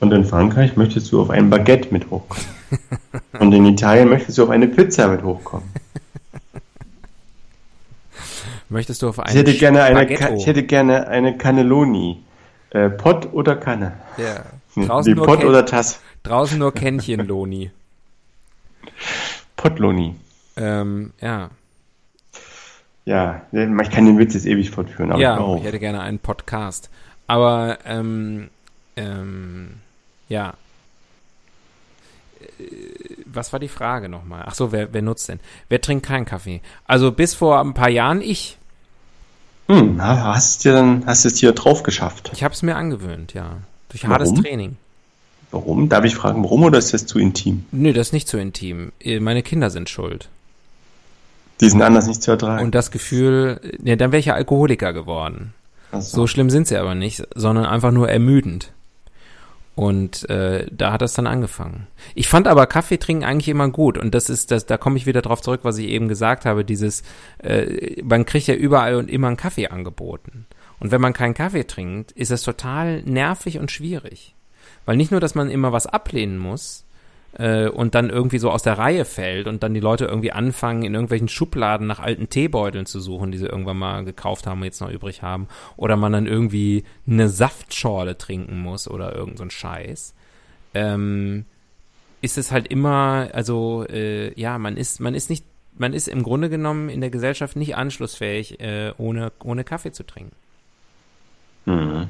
[0.00, 2.46] Und in Frankreich möchtest du auf ein Baguette mit hochkommen.
[3.38, 5.68] Und in Italien möchtest du auf eine Pizza mit hochkommen.
[8.68, 10.06] Möchtest du auf einen Ich hätte gerne eine?
[10.06, 12.22] Ka ich hätte gerne eine Cannelloni.
[12.70, 13.92] Äh, Pott oder Kanne?
[14.18, 14.44] ja.
[14.74, 16.00] Hm, draußen, nur Pott oder Tass?
[16.22, 17.70] draußen nur Kännchen, Loni.
[19.56, 20.14] Pottloni.
[20.56, 21.50] ähm, ja.
[23.06, 25.60] Ja, ich kann den Witz jetzt ewig fortführen, aber ja, auf.
[25.60, 26.90] ich hätte gerne einen Podcast.
[27.28, 28.48] Aber, ähm,
[28.96, 29.74] ähm,
[30.28, 30.54] ja.
[32.58, 32.64] Äh,
[33.26, 34.44] Was war die Frage nochmal?
[34.46, 35.40] Ach so, wer, wer nutzt denn?
[35.68, 36.60] Wer trinkt keinen Kaffee?
[36.86, 38.58] Also bis vor ein paar Jahren ich.
[39.68, 42.30] Hm, hast du dir dann, hast du es dir drauf geschafft?
[42.32, 43.58] Ich habe es mir angewöhnt, ja.
[43.88, 44.42] Durch hartes Warum?
[44.44, 44.76] Training.
[45.50, 45.88] Warum?
[45.88, 47.64] Darf ich fragen, warum oder ist das zu intim?
[47.72, 48.92] Nö, das ist nicht so intim.
[49.00, 50.28] Äh, Meine Kinder sind schuld.
[51.60, 52.62] Die sind anders nicht zu ertragen.
[52.64, 55.54] Und das Gefühl, ja, dann wäre ich ja Alkoholiker geworden.
[55.90, 58.72] Ach So schlimm sind sie aber nicht, sondern einfach nur ermüdend.
[59.76, 61.86] Und äh, da hat das dann angefangen.
[62.14, 63.98] Ich fand aber Kaffee trinken eigentlich immer gut.
[63.98, 66.64] Und das ist, das, da komme ich wieder drauf zurück, was ich eben gesagt habe,
[66.64, 67.02] dieses,
[67.42, 70.46] äh, man kriegt ja überall und immer einen Kaffee angeboten.
[70.80, 74.34] Und wenn man keinen Kaffee trinkt, ist es total nervig und schwierig.
[74.86, 76.85] Weil nicht nur, dass man immer was ablehnen muss,
[77.38, 80.82] äh, und dann irgendwie so aus der Reihe fällt und dann die Leute irgendwie anfangen,
[80.82, 84.64] in irgendwelchen Schubladen nach alten Teebeuteln zu suchen, die sie irgendwann mal gekauft haben und
[84.64, 85.48] jetzt noch übrig haben.
[85.76, 90.14] Oder man dann irgendwie eine Saftschorle trinken muss oder irgend so ein Scheiß.
[90.74, 91.44] Ähm,
[92.22, 95.44] ist es halt immer, also äh, ja, man ist, man ist nicht,
[95.76, 100.04] man ist im Grunde genommen in der Gesellschaft nicht anschlussfähig, äh, ohne, ohne Kaffee zu
[100.04, 100.34] trinken.
[101.66, 102.08] Mhm.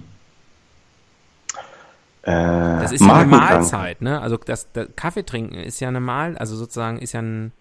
[2.26, 3.26] Äh, Das ist ja eine.
[3.26, 4.20] Mahlzeit, ne?
[4.20, 7.52] Also das, das Kaffee trinken ist ja eine Mahl, also sozusagen ist ja ein,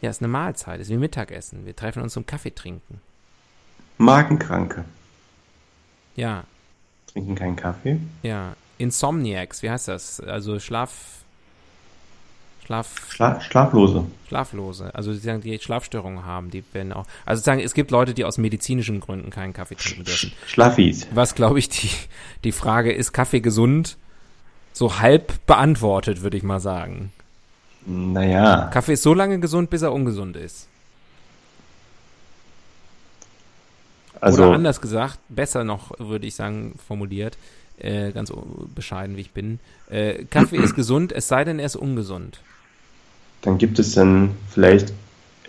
[0.00, 1.64] ja, ist eine Mahlzeit, ist wie Mittagessen.
[1.66, 3.00] Wir treffen uns zum Kaffee trinken.
[3.98, 4.84] Magenkranke
[6.16, 6.44] Ja,
[7.06, 7.98] trinken keinen Kaffee.
[8.22, 8.54] ja.
[8.78, 10.18] Insomniacs, wie heißt das?
[10.18, 11.21] Also Schlaf,
[12.64, 14.06] Schlaf, Schla Schlaflose.
[14.28, 14.94] Schlaflose.
[14.94, 17.06] Also sozusagen die Schlafstörungen haben, die werden auch.
[17.26, 20.32] Also sozusagen, es gibt Leute, die aus medizinischen Gründen keinen Kaffee trinken dürfen.
[20.46, 21.06] Schlaffis.
[21.12, 21.90] Was glaube ich die
[22.44, 23.96] die Frage ist Kaffee gesund?
[24.72, 27.12] So halb beantwortet, würde ich mal sagen.
[27.84, 28.70] Naja.
[28.72, 30.68] Kaffee ist so lange gesund, bis er ungesund ist.
[34.20, 37.36] Also, Oder anders gesagt, besser noch, würde ich sagen, formuliert,
[37.82, 38.32] äh, ganz
[38.74, 39.58] bescheiden wie ich bin.
[39.90, 42.40] Äh, Kaffee ist gesund, es sei denn, er ist ungesund.
[43.42, 44.92] dann gibt es dann vielleicht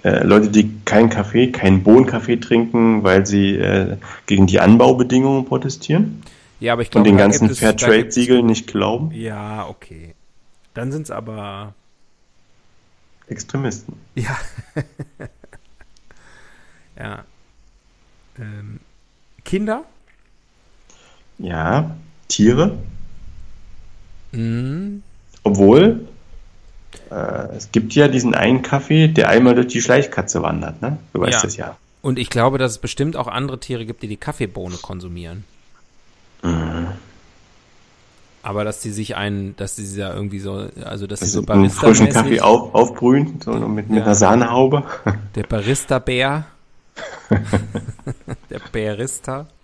[0.04, 6.22] äh, Leute, die keinen Kaffee, keinen Bohnenkaffee trinken, weil sie äh, gegen die Anbaubedingungen protestieren
[6.60, 9.12] Ja, aber ich und glaube, den da ganzen Fairtrade-Siegeln nicht glauben.
[9.14, 10.14] Ja, okay.
[10.74, 11.74] Dann sind es aber.
[13.28, 13.94] Extremisten.
[14.16, 14.38] Ja.
[16.98, 17.24] ja.
[18.38, 18.80] Ähm,
[19.46, 19.84] Kinder?
[21.38, 21.96] Ja,
[22.28, 22.78] Tiere.
[24.32, 25.04] Mhm.
[25.44, 26.08] Obwohl,
[27.12, 27.16] äh,
[27.56, 30.98] es gibt ja diesen einen Kaffee, der einmal durch die Schleichkatze wandert, ne?
[31.14, 31.42] Du weißt Ja.
[31.42, 31.78] das ja.
[32.02, 35.44] Und ich glaube, dass es bestimmt auch andere Tiere gibt, die die Kaffeebohne konsumieren.
[36.42, 36.88] Mhm.
[38.42, 41.42] Aber dass die sich einen, dass die da irgendwie so, also dass Das sie so
[41.44, 44.04] ist einen frischen Kaffee auf, aufbrühen, so mit, mit Ja.
[44.04, 44.84] einer Sahnehaube.
[45.36, 46.46] Der Barista-Bär.
[48.50, 49.48] der Bärista.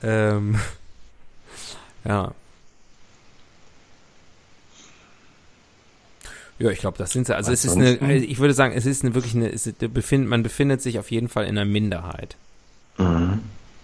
[0.00, 0.56] Ähm,
[2.04, 2.32] ja.
[6.58, 7.36] Ja, ich glaube, das sind sie.
[7.36, 10.26] Also es ist eine, also ich würde sagen, es ist eine wirklich eine, ist, befind,
[10.26, 12.36] man befindet sich auf jeden Fall in einer Minderheit.
[12.98, 13.40] Mhm.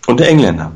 [0.07, 0.72] Und der Engländer.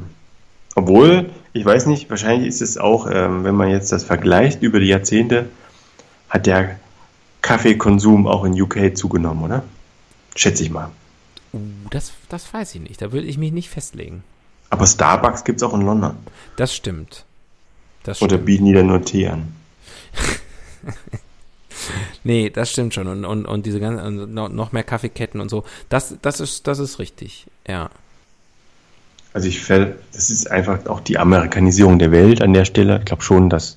[0.77, 4.79] Obwohl, ich weiß nicht, wahrscheinlich ist es auch, ähm, wenn man jetzt das vergleicht über
[4.79, 5.47] die Jahrzehnte,
[6.29, 6.79] hat der
[7.43, 9.65] Kaffeekonsum auch in UK zugenommen, oder?
[10.37, 10.91] Schätze ich mal.
[11.53, 11.59] Uh,
[11.91, 13.03] das, das weiß ich nicht.
[13.03, 14.23] Da würde ich mich nicht festlegen.
[14.71, 16.15] Aber Starbucks gibt es auch in London.
[16.57, 17.25] Das stimmt.
[18.09, 19.53] Das Oder bieten die dann nur Tee an?
[22.25, 23.07] nee, das stimmt schon.
[23.07, 25.65] Und, und, und diese ganzen, noch mehr Kaffeeketten und so.
[25.91, 27.91] Das, das, ist, das ist richtig, ja.
[29.35, 33.01] Also ich fällt, das ist einfach auch die Amerikanisierung der Welt an der Stelle.
[33.01, 33.77] Ich glaube schon, dass,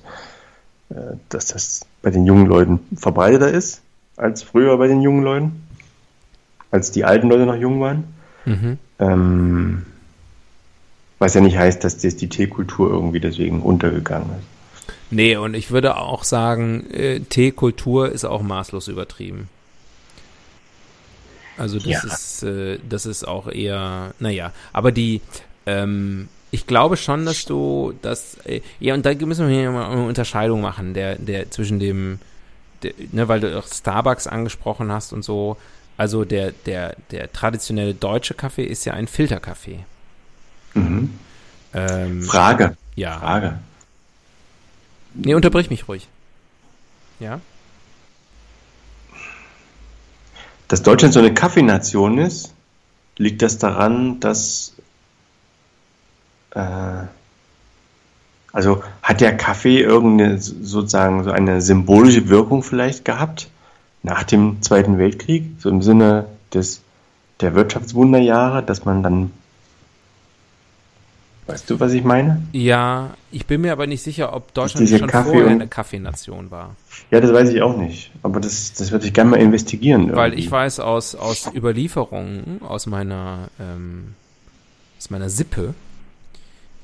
[0.88, 0.94] äh,
[1.28, 3.82] dass das bei den jungen Leuten verbreiteter ist
[4.16, 5.66] als früher bei den jungen Leuten,
[6.70, 8.04] als die alten Leute noch jung waren.
[8.46, 8.78] Mhm.
[8.98, 9.82] Ähm,
[11.22, 14.92] was ja nicht heißt, dass das die Teekultur irgendwie deswegen untergegangen ist.
[15.12, 19.48] Nee, und ich würde auch sagen, äh, Teekultur ist auch maßlos übertrieben.
[21.56, 22.00] Also das ja.
[22.02, 25.20] ist, äh, das ist auch eher, naja, aber die,
[25.64, 29.92] ähm, ich glaube schon, dass du das, äh, ja, und da müssen wir hier mal
[29.92, 32.18] eine Unterscheidung machen, der, der zwischen dem,
[32.82, 35.56] der, ne, weil du auch Starbucks angesprochen hast und so.
[35.96, 39.84] Also der, der, der traditionelle deutsche Kaffee ist ja ein Filterkaffee.
[40.74, 41.10] Mhm.
[41.74, 42.76] Ähm, Frage.
[42.94, 43.18] Ja.
[43.18, 43.58] Frage.
[45.14, 46.08] Nee, unterbrich mich ruhig.
[47.20, 47.40] Ja?
[50.68, 52.54] Dass Deutschland so eine Kaffeenation ist,
[53.18, 54.74] liegt das daran, dass
[56.50, 57.04] äh,
[58.52, 63.50] also hat der Kaffee irgendeine sozusagen so eine symbolische Wirkung vielleicht gehabt
[64.02, 66.82] nach dem Zweiten Weltkrieg, so im Sinne des
[67.40, 69.32] der Wirtschaftswunderjahre, dass man dann
[71.46, 72.40] Weißt du, was ich meine?
[72.52, 76.76] Ja, ich bin mir aber nicht sicher, ob Deutschland schon Kaffee vorher eine Kaffeenation war.
[77.10, 78.12] Ja, das weiß ich auch nicht.
[78.22, 80.02] Aber das, das würde ich gerne mal investigieren.
[80.02, 80.16] Irgendwie.
[80.16, 84.14] Weil ich weiß aus, aus Überlieferungen, aus meiner, ähm,
[84.98, 85.74] aus meiner Sippe,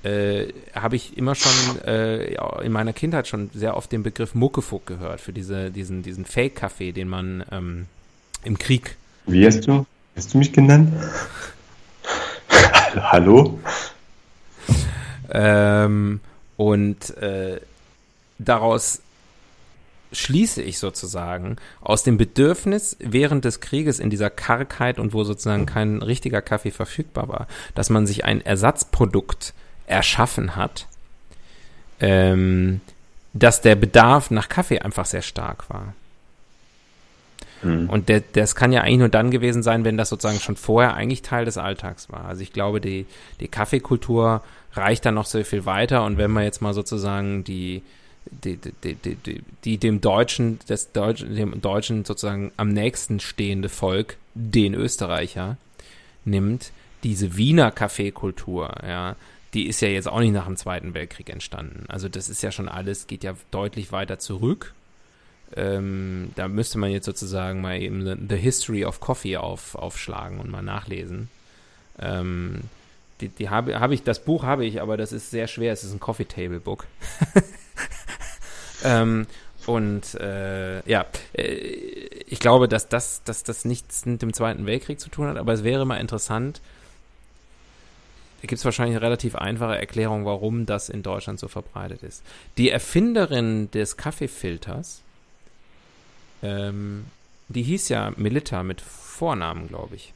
[0.02, 4.86] äh, habe ich immer schon äh, in meiner Kindheit schon sehr oft den Begriff Muckefuck
[4.86, 7.86] gehört für diese, diesen, diesen Fake-Kaffee, den man ähm,
[8.42, 8.96] im Krieg.
[9.26, 9.86] Wie hast du?
[10.16, 10.92] Hast du mich genannt?
[12.96, 13.60] Hallo?
[15.30, 16.20] Ähm,
[16.56, 17.60] und äh,
[18.38, 19.00] daraus
[20.12, 25.66] schließe ich sozusagen aus dem Bedürfnis während des Krieges in dieser Kargheit und wo sozusagen
[25.66, 29.52] kein richtiger Kaffee verfügbar war, dass man sich ein Ersatzprodukt
[29.86, 30.86] erschaffen hat,
[32.00, 32.80] ähm,
[33.34, 35.94] dass der Bedarf nach Kaffee einfach sehr stark war.
[37.62, 37.88] Mhm.
[37.88, 40.94] Und der, das kann ja eigentlich nur dann gewesen sein, wenn das sozusagen schon vorher
[40.94, 42.24] eigentlich Teil des Alltags war.
[42.24, 43.06] Also ich glaube, die,
[43.40, 44.42] die Kaffeekultur
[44.74, 46.04] reicht dann noch sehr viel weiter.
[46.04, 47.82] Und wenn man jetzt mal sozusagen die,
[48.30, 54.16] die, die, die, die, dem Deutschen, das Deutschen, dem Deutschen sozusagen am nächsten stehende Volk,
[54.34, 55.56] den Österreicher,
[56.24, 59.16] nimmt, diese Wiener Kaffeekultur, ja,
[59.54, 61.84] die ist ja jetzt auch nicht nach dem Zweiten Weltkrieg entstanden.
[61.88, 64.74] Also das ist ja schon alles, geht ja deutlich weiter zurück.
[65.56, 70.50] Ähm, da müsste man jetzt sozusagen mal eben The, History of Coffee auf, aufschlagen und
[70.50, 71.30] mal nachlesen.
[71.98, 72.62] Ähm,
[73.20, 75.72] die, die habe hab ich, das Buch habe ich, aber das ist sehr schwer.
[75.72, 76.86] Es ist ein Coffee Table Book.
[78.84, 79.26] ähm,
[79.66, 81.44] und äh, ja, äh,
[82.26, 85.52] ich glaube, dass das, dass das nichts mit dem Zweiten Weltkrieg zu tun hat, aber
[85.52, 86.60] es wäre mal interessant.
[88.40, 92.22] Da gibt es wahrscheinlich eine relativ einfache Erklärung, warum das in Deutschland so verbreitet ist.
[92.56, 95.02] Die Erfinderin des Kaffeefilters,
[96.42, 97.06] ähm,
[97.48, 100.12] die hieß ja Melita mit Vornamen, glaube ich.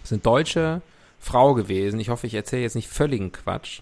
[0.00, 0.80] Das sind deutsche
[1.20, 2.00] Frau gewesen.
[2.00, 3.80] Ich hoffe, ich erzähle jetzt nicht völligen Quatsch.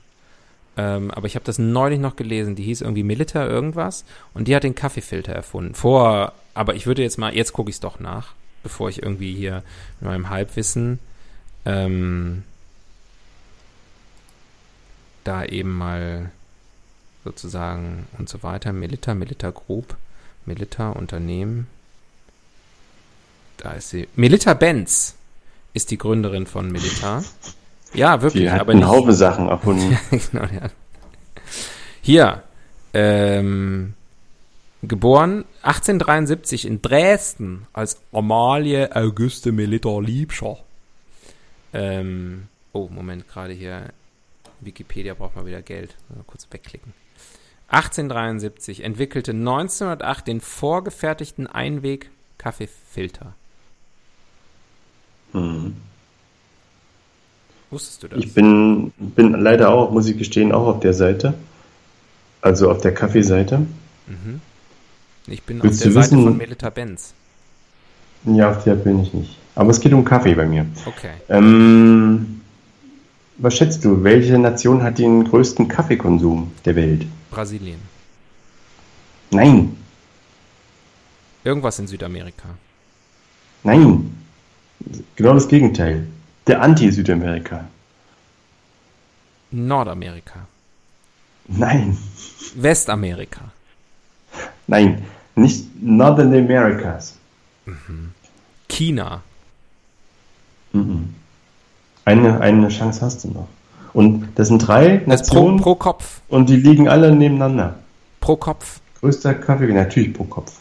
[0.76, 2.57] Ähm, aber ich habe das neulich noch gelesen.
[2.57, 5.74] Die hieß irgendwie Milita irgendwas und die hat den Kaffeefilter erfunden.
[5.74, 9.35] Vor, aber ich würde jetzt mal, jetzt gucke ich es doch nach, bevor ich irgendwie
[9.35, 9.62] hier
[10.00, 10.98] mit meinem Halbwissen
[11.64, 12.44] ähm,
[15.24, 16.31] da eben mal
[17.24, 18.72] sozusagen und so weiter.
[18.72, 19.96] Milita, Milita Group,
[20.46, 21.66] Milita Unternehmen.
[23.59, 24.09] Da ist sie.
[24.14, 25.16] Milita Benz
[25.74, 27.24] ist die Gründerin von Militar.
[27.94, 28.44] Ja, wirklich.
[28.44, 29.98] Die hat aber einen Haufen Sachen erfunden.
[30.11, 30.70] genau, ja.
[32.00, 32.42] Hier,
[32.94, 33.94] ähm,
[34.82, 40.59] geboren 1873 in Dresden als Amalie Auguste Militar Liebscher.
[41.72, 43.92] Ähm, oh, Moment, gerade hier.
[44.61, 45.94] Wikipedia braucht mal wieder Geld.
[46.09, 46.94] Mal kurz wegklicken.
[47.68, 53.33] 1873 entwickelte 1908 den vorgefertigten Einweg-Kaffeefilter.
[55.33, 55.74] Mhm.
[57.70, 58.18] Wusstest du das?
[58.20, 61.35] Ich bin, bin leider auch, muss ich gestehen, auch auf der Seite.
[62.40, 63.59] Also auf der Kaffeeseite.
[64.07, 64.40] Mhm.
[65.26, 67.12] Ich bin Willst auf der Seite wissen- von Melita Benz.
[68.24, 69.37] Ja, auf der bin ich nicht.
[69.57, 70.66] Aber es geht um Kaffee bei mir.
[70.85, 71.11] Okay.
[71.29, 72.40] Ähm,
[73.38, 77.05] was schätzt du, welche Nation hat den größten Kaffeekonsum der Welt?
[77.40, 77.81] Brasilien.
[79.31, 79.77] Nein,
[81.44, 82.49] Irgendwas in Südamerika.
[83.62, 84.11] nein.
[85.16, 86.07] Genau das Gegenteil.
[86.46, 87.64] Der Anti-Südamerika.
[89.51, 90.46] Nordamerika.
[91.49, 91.96] Nein,
[92.55, 93.42] Westamerika.
[94.66, 97.14] nein, nicht Northern Americas.
[98.68, 99.22] China.
[100.72, 101.14] Mhm.
[102.05, 103.49] Eine, eine Chance hast du noch.
[103.96, 106.20] Und das sind drei Das pro, Nationen pro Kopf.
[106.28, 107.78] und die liegen alle nebeneinander.
[108.20, 108.80] Pro Kopf.
[109.00, 110.52] Größter Kaffee, natürlich pro Kopf.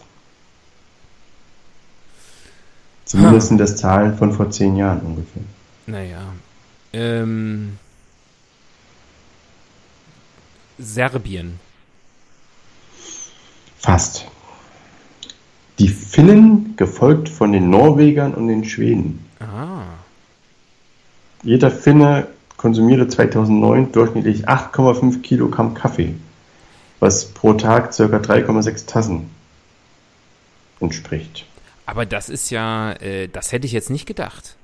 [3.04, 5.44] Zumindest sind das Zahlen von vor zehn Jahren ungefähr.
[5.86, 6.22] Naja.
[6.94, 7.78] Ähm,
[10.78, 11.60] Serbien.
[13.80, 14.28] Fast.
[15.80, 19.26] Die Finnen, gefolgt von den Norwegern und den Schweden.
[19.42, 19.82] Ah.
[21.44, 22.28] Jeder Finne
[22.66, 26.16] konsumierte 2009 durchschnittlich 8,5 Kilogramm Kaffee,
[27.00, 28.04] was pro Tag ca.
[28.06, 29.30] 3,6 Tassen
[30.80, 31.46] entspricht.
[31.86, 34.56] Aber das ist ja, äh, das hätte ich jetzt nicht gedacht.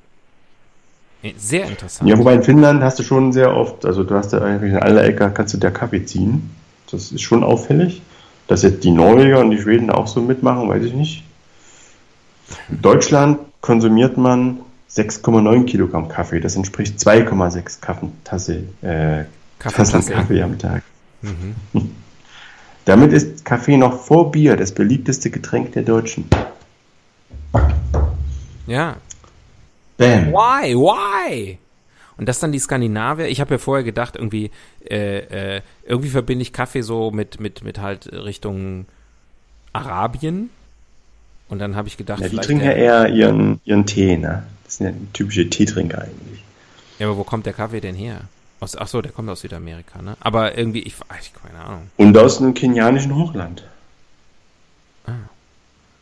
[1.21, 2.09] Äh, Sehr interessant.
[2.09, 4.79] Ja, wobei in Finnland hast du schon sehr oft, also du hast da eigentlich in
[4.79, 6.49] aller Ecke kannst du der Kaffee ziehen.
[6.89, 8.01] Das ist schon auffällig.
[8.47, 11.23] Dass jetzt die Norweger und die Schweden auch so mitmachen, weiß ich nicht.
[12.67, 14.61] In Deutschland konsumiert man
[14.93, 16.39] 6,9 Kilogramm Kaffee.
[16.39, 19.23] Das entspricht 2,6 Kaffen- Tasse, äh,
[19.59, 20.05] Tassen.
[20.05, 20.83] Kaffee am Tag.
[21.21, 21.55] Mhm.
[22.85, 26.25] Damit ist Kaffee noch vor Bier das beliebteste Getränk der Deutschen.
[28.67, 28.97] Ja.
[29.97, 30.31] Bam.
[30.31, 30.75] Why?
[30.75, 31.57] Why?
[32.17, 33.27] Und das dann die Skandinavier.
[33.27, 34.51] Ich habe ja vorher gedacht, irgendwie,
[34.89, 38.85] äh, äh, irgendwie verbinde ich Kaffee so mit, mit, mit halt Richtung
[39.73, 40.49] Arabien.
[41.49, 44.43] Und dann habe ich gedacht, Ja, die trinken ja eher ihren, ihren Tee, ne?
[44.71, 46.41] Das sind ja typische Teetrinker eigentlich.
[46.97, 48.21] ja, aber wo kommt der Kaffee denn her?
[48.61, 50.15] Aus, ach so, der kommt aus Südamerika, ne?
[50.21, 51.87] Aber irgendwie, ich, ich keine Ahnung.
[51.97, 53.65] Und aus einem kenianischen Hochland.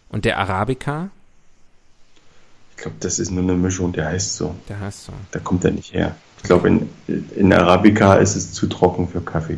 [0.10, 1.10] Und der Arabica,
[2.76, 4.56] Ich glaube, das ist nur eine Mischung, der heißt so.
[4.68, 5.14] der heißt so.
[5.32, 6.16] Da kommt er nicht her.
[6.38, 6.90] Ich glaube, in,
[7.36, 9.58] in Arabica ist es zu trocken für Kaffee.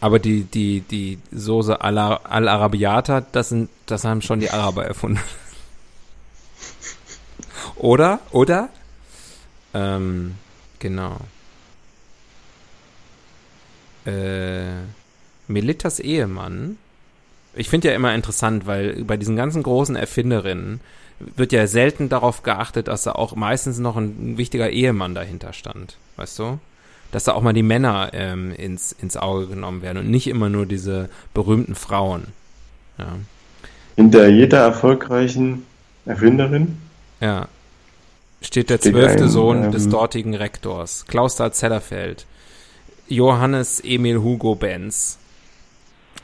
[0.00, 5.20] Aber die, die, die Soße Al- Al-Arabiata, das sind, das haben schon die Araber erfunden.
[7.76, 8.20] Oder?
[8.30, 8.68] Oder?
[9.74, 10.34] Ähm,
[10.78, 11.16] genau.
[14.04, 14.82] Äh,
[15.48, 16.78] Melitas Ehemann.
[17.54, 20.80] Ich finde ja immer interessant, weil bei diesen ganzen großen Erfinderinnen
[21.36, 25.96] wird ja selten darauf geachtet, dass da auch meistens noch ein, wichtiger Ehemann dahinter stand.
[26.16, 26.58] Weißt du?
[27.12, 30.48] Dass da auch mal die Männer ähm, ins, ins Auge genommen werden und nicht immer
[30.48, 32.28] nur diese berühmten Frauen.
[32.98, 33.16] Ja.
[33.96, 35.66] Hinter jeder erfolgreichen
[36.06, 36.78] Erfinderin
[37.22, 37.48] Ja.
[38.40, 42.26] Steht der Steht zwölfte ein, Sohn ähm, des dortigen Rektors, Klaus Dahl Zellerfeld.
[43.08, 45.18] Johannes Emil Hugo Benz.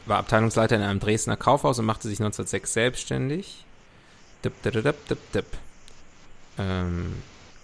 [0.07, 3.65] War Abteilungsleiter in einem Dresdner Kaufhaus und machte sich 1906 selbstständig.
[4.45, 5.47] Dip, dip, dip, dip, dip.
[6.59, 7.15] Ähm,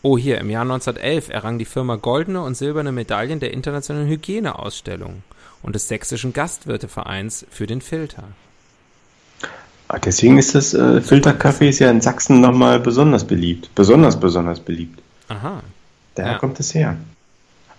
[0.02, 5.24] oh, hier, im Jahr 1911 errang die Firma goldene und silberne Medaillen der internationalen Hygieneausstellung
[5.62, 8.28] und des sächsischen Gastwirtevereins für den Filter.
[9.98, 13.70] Deswegen ist das äh, Filterkaffee ist ja in Sachsen nochmal besonders beliebt.
[13.74, 15.00] Besonders, besonders beliebt.
[15.28, 15.62] Aha.
[16.14, 16.38] Daher Ja.
[16.38, 16.96] kommt es her.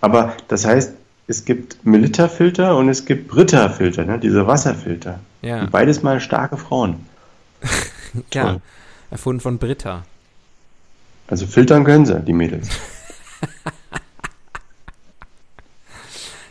[0.00, 0.92] Aber das heißt,
[1.26, 4.18] es gibt Melita-Filter und es gibt Britta-Filter, ne?
[4.18, 5.20] diese Wasserfilter.
[5.42, 7.06] Ja, Und beides mal starke Frauen.
[8.32, 8.60] ja.
[9.10, 10.04] Erfunden von Britta.
[11.28, 12.68] Also filtern können sie, die Mädels.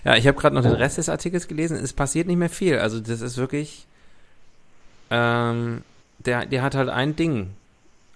[0.03, 1.77] Ja, ich habe gerade noch den Rest des Artikels gelesen.
[1.77, 2.77] Es passiert nicht mehr viel.
[2.77, 3.87] Also das ist wirklich.
[5.09, 5.81] Ähm,
[6.19, 7.51] der, der hat halt ein Ding.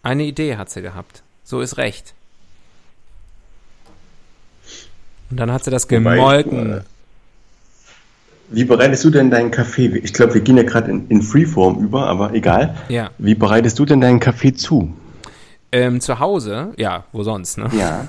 [0.04, 1.24] Eine Idee hat sie gehabt.
[1.44, 2.14] So ist recht.
[5.30, 6.74] Und dann hat sie das Wobei, gemolken.
[6.80, 6.82] äh,
[8.50, 9.88] Wie bereitest du denn deinen Kaffee?
[10.04, 12.76] Ich glaube, wir gehen ja gerade in, in Freeform über, aber egal.
[12.90, 13.12] Ja.
[13.20, 14.92] Wie bereitest du denn deinen Kaffee zu?
[15.72, 17.70] Ähm, zu Hause, ja, wo sonst, ne?
[17.78, 18.08] Ja.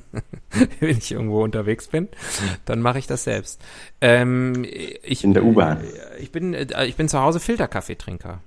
[0.80, 2.08] Wenn ich irgendwo unterwegs bin,
[2.64, 3.60] dann mache ich das selbst.
[4.00, 4.64] Ähm,
[5.02, 5.82] ich, In der U-Bahn.
[6.20, 8.40] Ich bin, äh, ich bin zu Hause Filterkaffeetrinker.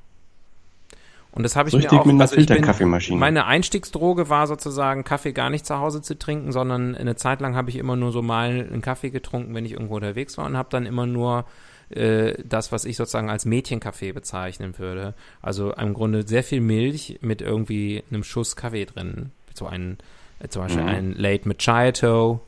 [1.31, 3.19] Und das habe ich Richtig mir auch mit einer also ich bin- Filterkaffeemaschine.
[3.19, 7.55] Meine Einstiegsdroge war sozusagen Kaffee gar nicht zu Hause zu trinken, sondern eine Zeit lang
[7.55, 10.57] habe ich immer nur so mal einen Kaffee getrunken, wenn ich irgendwo unterwegs war und
[10.57, 11.45] habe dann immer nur
[11.91, 15.13] äh, das, was ich sozusagen als Mädchenkaffee bezeichnen würde.
[15.41, 19.31] Also im Grunde sehr viel Milch mit irgendwie einem Schuss Kaffee drin.
[19.53, 20.03] So ein Äh,
[20.47, 20.89] zum Beispiel Mhm.
[20.89, 22.39] ein Late Macchiato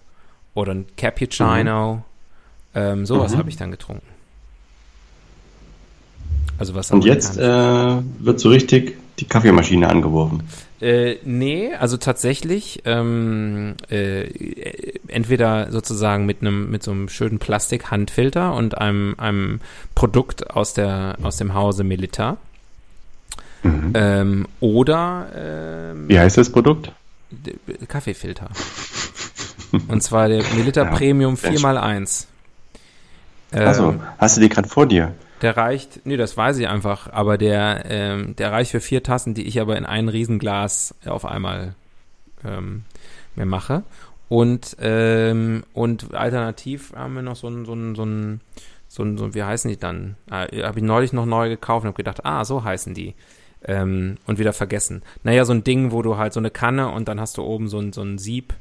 [0.53, 2.03] oder ein Cappuccino.
[2.73, 3.37] Ähm, sowas Mhm.
[3.37, 4.05] habe ich dann getrunken.
[6.57, 10.43] Also was Und jetzt äh, wird so richtig die Kaffeemaschine angeworfen.
[10.79, 14.23] Äh, nee, also tatsächlich ähm, äh,
[15.07, 19.59] entweder sozusagen mit einem mit so einem schönen Plastik-Handfilter und einem, einem
[19.95, 22.37] Produkt aus der aus dem Hause Melita
[23.63, 23.91] Mhm.
[23.93, 26.91] ähm, oder ähm, Wie heißt das Produkt?
[27.87, 28.49] Kaffeefilter.
[29.87, 32.25] und zwar der Melita Ja, Premium sehr 4x1.
[33.53, 35.13] Ähm, Achso, hast du die gerade vor dir?
[35.41, 39.33] Der reicht, nee, das weiß ich einfach, aber der, ähm, der reicht für vier Tassen,
[39.33, 41.73] die ich aber in ein Riesenglas auf einmal
[42.45, 42.83] ähm,
[43.35, 43.83] mir mache.
[44.29, 48.39] Und, ähm, und alternativ haben wir noch so ein, so ein, so ein,
[48.87, 50.15] so ein, so ein wie heißen die dann?
[50.29, 53.15] Äh, Habe ich neulich noch neu gekauft und habe gedacht, ah, so heißen die.
[53.63, 55.03] Ähm, und wieder vergessen.
[55.23, 57.67] Naja, so ein Ding, wo du halt so eine Kanne und dann hast du oben
[57.67, 58.55] so ein, so ein Sieb,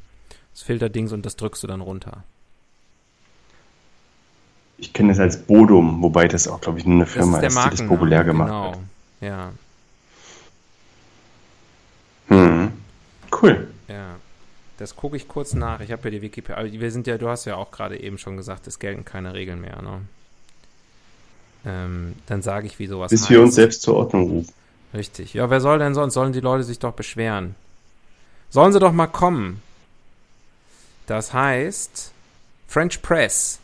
[0.53, 2.25] das Filterdings und das drückst du dann runter.
[4.77, 7.41] Ich kenne das als Bodum, wobei das auch, glaube ich, nur eine Das Firma ist
[7.41, 8.73] der ist, die das populär gemacht genau.
[8.73, 8.79] hat.
[9.21, 9.53] Ja.
[12.29, 12.73] Hm.
[13.31, 13.69] Cool.
[13.89, 14.17] Ja,
[14.79, 15.81] das gucke ich kurz nach.
[15.81, 16.57] Ich habe ja die Wikipedia.
[16.57, 19.35] Aber wir sind ja, du hast ja auch gerade eben schon gesagt, es gelten keine
[19.35, 19.83] Regeln mehr.
[19.83, 20.01] Ne?
[21.67, 23.31] Ähm, dann sage ich, wie sowas Bis heißt.
[23.31, 24.53] wir uns selbst zur Ordnung rufen.
[24.93, 25.35] Richtig.
[25.35, 26.15] Ja, wer soll denn sonst?
[26.15, 27.55] Sollen die Leute sich doch beschweren?
[28.51, 29.63] Sollen sie doch mal kommen.
[31.07, 32.13] Das heißt
[32.67, 33.61] French Press.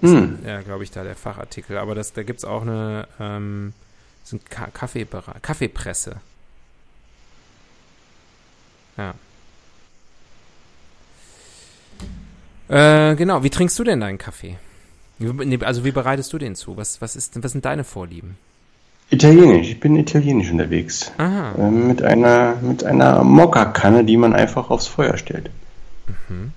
[0.00, 0.38] Hm.
[0.44, 1.78] Ja, glaube ich, da der Fachartikel.
[1.78, 3.72] Aber das, da gibt's auch eine ähm,
[4.24, 6.16] so ein Ka Kaffeepresse.
[8.96, 9.14] Ja.
[12.68, 14.58] Äh, genau, wie trinkst du denn deinen Kaffee?
[15.60, 16.76] Also wie bereitest du den zu?
[16.76, 18.38] Was, was, ist, was sind deine Vorlieben?
[19.10, 19.70] Italienisch.
[19.70, 21.10] Ich bin italienisch unterwegs.
[21.18, 21.54] Aha.
[21.58, 25.50] Ähm, mit einer, mit einer Mokka-Kanne, die man einfach aufs Feuer stellt.
[26.06, 26.52] Mhm.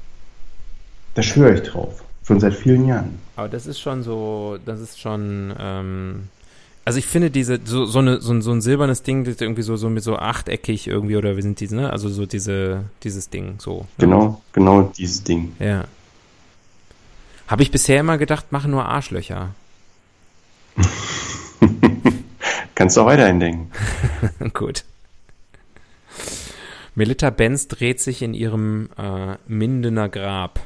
[1.15, 2.03] Da schwöre ich drauf.
[2.25, 3.19] Schon seit vielen Jahren.
[3.35, 6.29] Aber das ist schon so, das ist schon, ähm,
[6.85, 9.41] also ich finde diese, so, so, eine, so, ein, so ein silbernes Ding, das ist
[9.41, 11.91] irgendwie so, so mit so achteckig irgendwie, oder wie sind diese, ne?
[11.91, 13.79] Also so diese, dieses Ding, so.
[13.79, 13.87] ne?
[13.97, 15.53] Genau, genau dieses Ding.
[15.59, 15.85] Ja.
[17.47, 19.49] Habe ich bisher immer gedacht, machen nur Arschlöcher.
[22.75, 23.71] Kannst du auch weiterhin denken.
[24.53, 24.83] Gut.
[26.95, 30.59] Melita Benz dreht sich in ihrem äh, Mindener Grab.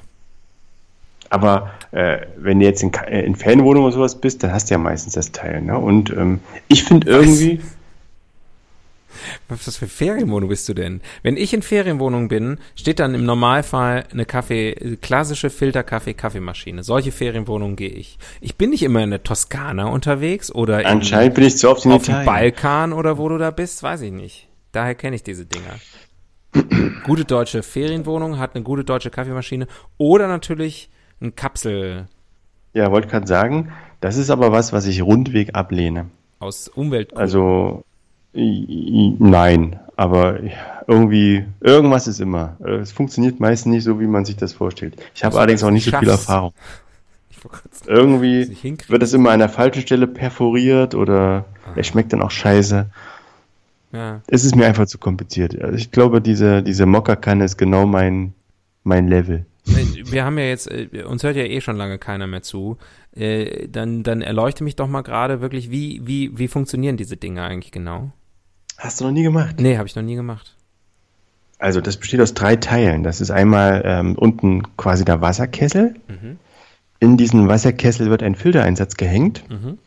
[1.30, 4.76] Aber äh, wenn du jetzt in, äh, in Ferienwohnung oder sowas bist, dann hast du
[4.76, 5.62] ja meistens das Teil.
[5.62, 5.78] Ne?
[5.78, 7.62] Und ähm, ich finde irgendwie,
[9.50, 11.02] Was für Ferienwohnung bist du denn?
[11.24, 16.84] Wenn ich in Ferienwohnung bin, steht dann im Normalfall eine Kaffee, klassische Filterkaffee-Kaffeemaschine.
[16.84, 18.18] Solche Ferienwohnungen gehe ich.
[18.42, 21.86] Ich bin nicht immer in der Toskana unterwegs oder in, anscheinend bin ich zu oft
[21.86, 22.26] in auf dem.
[22.26, 24.48] Balkan oder wo du da bist, weiß ich nicht.
[24.72, 25.76] Daher kenne ich diese Dinger.
[27.04, 29.68] gute deutsche Ferienwohnung hat eine gute deutsche Kaffeemaschine
[29.98, 30.90] oder natürlich
[31.22, 32.08] ein Kapsel
[32.74, 33.72] Ja, wollte gerade sagen,
[34.02, 36.10] das ist aber was, was ich rundweg ablehne.
[36.40, 37.16] aus Umwelt.
[37.18, 37.84] Also
[38.34, 40.40] nein, aber
[40.88, 42.58] irgendwie irgendwas ist immer.
[42.82, 44.96] Es funktioniert meistens nicht so, wie man sich das vorstellt.
[45.16, 46.10] Ich habe Also, allerdings auch nicht so viel.
[46.10, 46.54] Erfahrung.
[47.88, 52.88] Irgendwie wird es immer an der falschen Stelle perforiert oder er schmeckt dann auch scheiße.
[53.94, 54.22] Ja.
[54.28, 55.60] Es ist mir einfach zu kompliziert.
[55.62, 58.34] Also ich glaube, diese, diese Mokka-Kanne ist genau mein,
[58.84, 59.46] mein Level.
[59.68, 62.78] Wir haben ja jetzt, äh, uns hört ja eh schon lange keiner mehr zu.
[63.16, 67.44] Äh, Dann, dann erleuchte mich doch mal gerade wirklich, wie, wie, wie funktionieren diese Dinge
[67.44, 68.12] eigentlich genau?
[68.78, 69.56] Hast du noch nie gemacht?
[69.60, 70.56] Nee, habe ich noch nie gemacht.
[71.60, 73.04] Also das besteht aus drei Teilen.
[73.04, 75.96] Das ist einmal ähm, unten quasi der Wasserkessel.
[76.08, 76.38] Mhm.
[77.00, 79.44] In diesen Wasserkessel wird ein Filtereinsatz gehängt.
[79.50, 79.80] Mhm.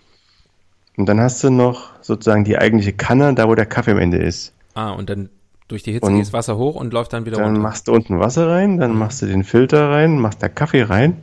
[0.97, 4.19] Und dann hast du noch sozusagen die eigentliche Kanne, da wo der Kaffee am Ende
[4.19, 4.53] ist.
[4.75, 5.31] Ah, und dann
[5.71, 7.61] durch die Hitze Und geht das Wasser hoch und läuft dann wieder Dann runter.
[7.61, 11.17] machst du unten Wasser rein, dann machst du den Filter rein, machst da Kaffee rein,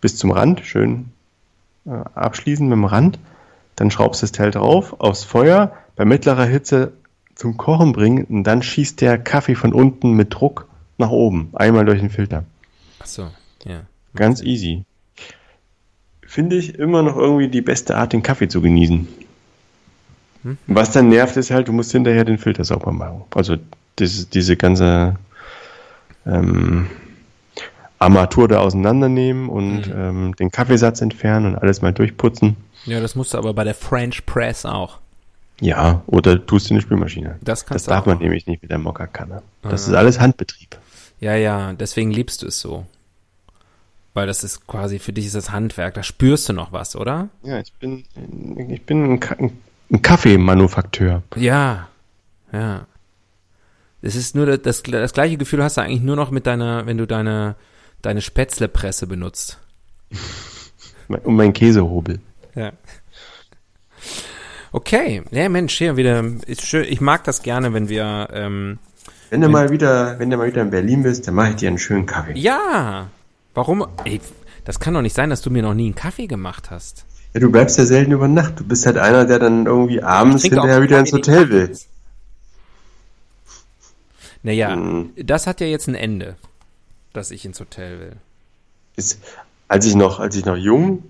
[0.00, 1.06] bis zum Rand, schön
[1.86, 3.18] äh, abschließen mit dem Rand.
[3.76, 6.92] Dann schraubst du das Teil drauf, aufs Feuer, bei mittlerer Hitze
[7.34, 10.68] zum Kochen bringen und dann schießt der Kaffee von unten mit Druck
[10.98, 12.44] nach oben, einmal durch den Filter.
[13.00, 13.28] Ach so,
[13.64, 13.80] ja.
[14.14, 14.84] Ganz easy.
[16.24, 19.08] Finde ich immer noch irgendwie die beste Art, den Kaffee zu genießen.
[20.44, 20.56] Hm?
[20.68, 23.22] Was dann nervt, ist halt, du musst hinterher den Filter sauber machen.
[23.34, 23.56] Also
[23.96, 25.16] das, diese ganze
[26.26, 26.88] ähm,
[27.98, 29.92] Armatur da auseinandernehmen und Mhm.
[29.96, 32.56] ähm, den Kaffeesatz entfernen und alles mal durchputzen.
[32.84, 34.98] Ja, das musst du aber bei der French Press auch.
[35.60, 37.36] Ja, oder tust du in die Spülmaschine.
[37.40, 38.14] Das Das kannst darf du auch.
[38.14, 39.42] man nämlich nicht mit der Mokka-Kanne.
[39.62, 39.90] Das Ah.
[39.92, 40.76] ist alles Handbetrieb.
[41.20, 42.84] Ja, ja, deswegen liebst du es so.
[44.12, 45.94] Weil das ist quasi, für dich ist das Handwerk.
[45.94, 47.28] Da spürst du noch was, oder?
[47.42, 48.04] Ja, ich bin,
[48.68, 49.36] ich bin ein, Ka
[49.90, 51.22] ein Kaffeemanufakteur.
[51.36, 51.88] Ja,
[52.52, 52.86] ja.
[54.02, 56.98] Das ist nur das, das gleiche Gefühl hast du eigentlich nur noch mit deiner, wenn
[56.98, 57.56] du deine,
[58.02, 59.58] deine Spätzlepresse benutzt.
[61.08, 62.20] Und mein Käsehobel.
[62.54, 62.72] Ja.
[64.72, 66.84] Okay, ja Mensch, hier wieder, ist schön.
[66.88, 68.28] Ich mag das gerne, wenn wir.
[68.32, 68.78] Ähm,
[69.30, 71.68] wenn du mal wieder, wenn du mal wieder in Berlin bist, dann mache ich dir
[71.68, 72.38] einen schönen Kaffee.
[72.38, 73.08] Ja.
[73.54, 73.86] Warum?
[74.04, 74.20] Ey,
[74.64, 77.06] das kann doch nicht sein, dass du mir noch nie einen Kaffee gemacht hast.
[77.34, 78.60] Ja, du bleibst ja selten über Nacht.
[78.60, 81.76] Du bist halt einer, der dann irgendwie abends hinterher wieder ins Hotel will.
[84.42, 85.10] Naja, hm.
[85.16, 86.36] das hat ja jetzt ein Ende,
[87.12, 88.12] dass ich ins Hotel will.
[88.96, 89.20] Ist,
[89.68, 91.02] als ich noch, als ich noch jung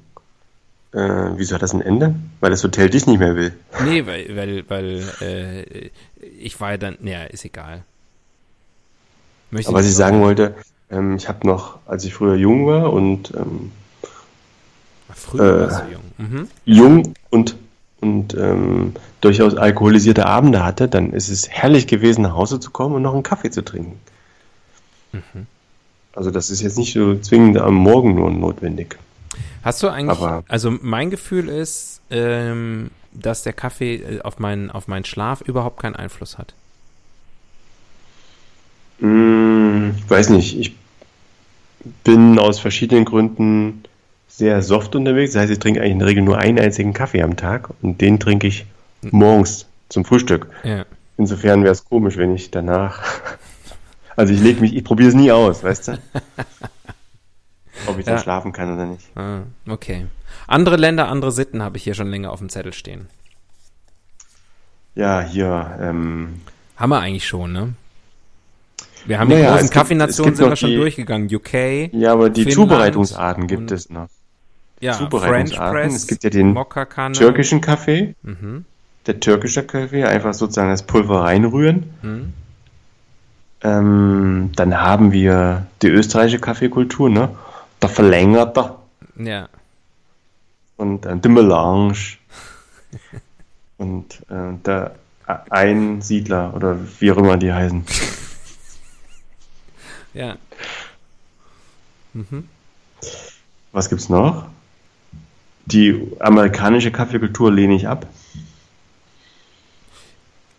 [0.95, 2.14] äh, wieso hat das ein Ende?
[2.41, 3.53] Weil das Hotel dich nicht mehr will.
[3.85, 5.91] Nee, weil, weil, weil äh,
[6.39, 7.83] ich war ja dann, naja, ist egal.
[9.51, 10.55] Möchte Aber was ich sagen wollte,
[10.91, 13.72] ähm, ich habe noch, als ich früher jung war und ähm,
[15.15, 16.05] früher äh, du jung.
[16.19, 16.49] Mhm.
[16.65, 17.57] Jung und
[18.01, 18.93] und ähm,
[19.23, 23.15] durchaus alkoholisierte Abende hatte, dann ist es herrlich gewesen, nach Hause zu kommen und noch
[23.15, 23.99] einen Kaffee zu trinken.
[25.12, 25.47] Mhm.
[26.15, 28.99] Also das ist jetzt nicht so zwingend am Morgen nur notwendig.
[29.62, 34.71] Hast du eigentlich, Aber also mein Gefühl ist, ähm, dass der Kaffee äh, auf meinen,
[34.71, 36.53] auf meinen Schlaf überhaupt keinen Einfluss hat.
[38.99, 40.77] Mm, ich weiß nicht, ich
[42.05, 43.85] bin aus verschiedenen Gründen
[44.37, 45.32] sehr soft unterwegs.
[45.32, 48.01] Das heißt, ich trinke eigentlich in der Regel nur einen einzigen Kaffee am Tag und
[48.01, 48.66] den trinke ich
[49.03, 50.49] morgens zum Frühstück.
[50.64, 50.85] Ja.
[51.16, 53.03] Insofern wäre es komisch, wenn ich danach.
[54.16, 55.99] Also ich lege mich, ich probiere es nie aus, weißt du?
[57.89, 58.12] Ob ich ja.
[58.12, 59.05] dann schlafen kann oder nicht.
[59.16, 60.07] Ah, okay.
[60.47, 63.09] Andere Länder, andere Sitten habe ich hier schon länger auf dem Zettel stehen.
[64.95, 65.78] Ja, hier.
[65.80, 66.43] Ähm,
[66.76, 67.74] haben wir eigentlich schon, ne?
[69.05, 71.35] Wir haben naja, die großen Kaffeenationen sind wir schon die, durchgegangen.
[71.35, 71.93] UK.
[71.93, 74.07] Ja, aber die Finnland Zubereitungsarten gibt es noch.
[74.81, 75.72] Ja, Zubereitungsarten.
[75.72, 76.57] Press, es gibt ja den
[77.12, 78.14] türkischen Kaffee.
[78.22, 78.64] Mhm.
[79.07, 81.93] Der türkische Kaffee, einfach sozusagen das Pulver reinrühren.
[82.03, 82.33] Mhm.
[83.62, 87.31] Ähm, dann haben wir die österreichische Kaffeekultur, ne?
[87.81, 88.75] der Verlängerte.
[89.16, 89.49] Ja.
[90.77, 91.95] Und äh, die Melange.
[93.79, 94.95] und äh, der
[95.27, 97.85] Einsiedler oder wie auch immer die heißen.
[100.14, 100.37] ja.
[102.12, 102.49] Mhm.
[103.72, 104.47] Was gibt's noch?
[105.67, 108.07] Die amerikanische Kaffeekultur lehne ich ab.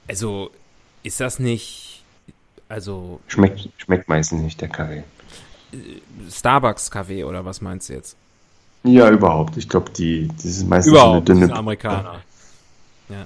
[0.08, 0.52] Also,
[1.04, 2.04] ist das nicht.
[2.70, 3.20] Also.
[3.28, 5.04] Schmeckt, schmeckt meistens nicht der Kaffee.
[6.30, 8.16] Starbucks-Kaffee oder was meinst du jetzt?
[8.84, 9.58] Ja, überhaupt.
[9.58, 11.56] Ich glaube, die, das ist meistens überhaupt, eine dünne.
[11.56, 12.22] Amerikaner.
[13.10, 13.26] Ja.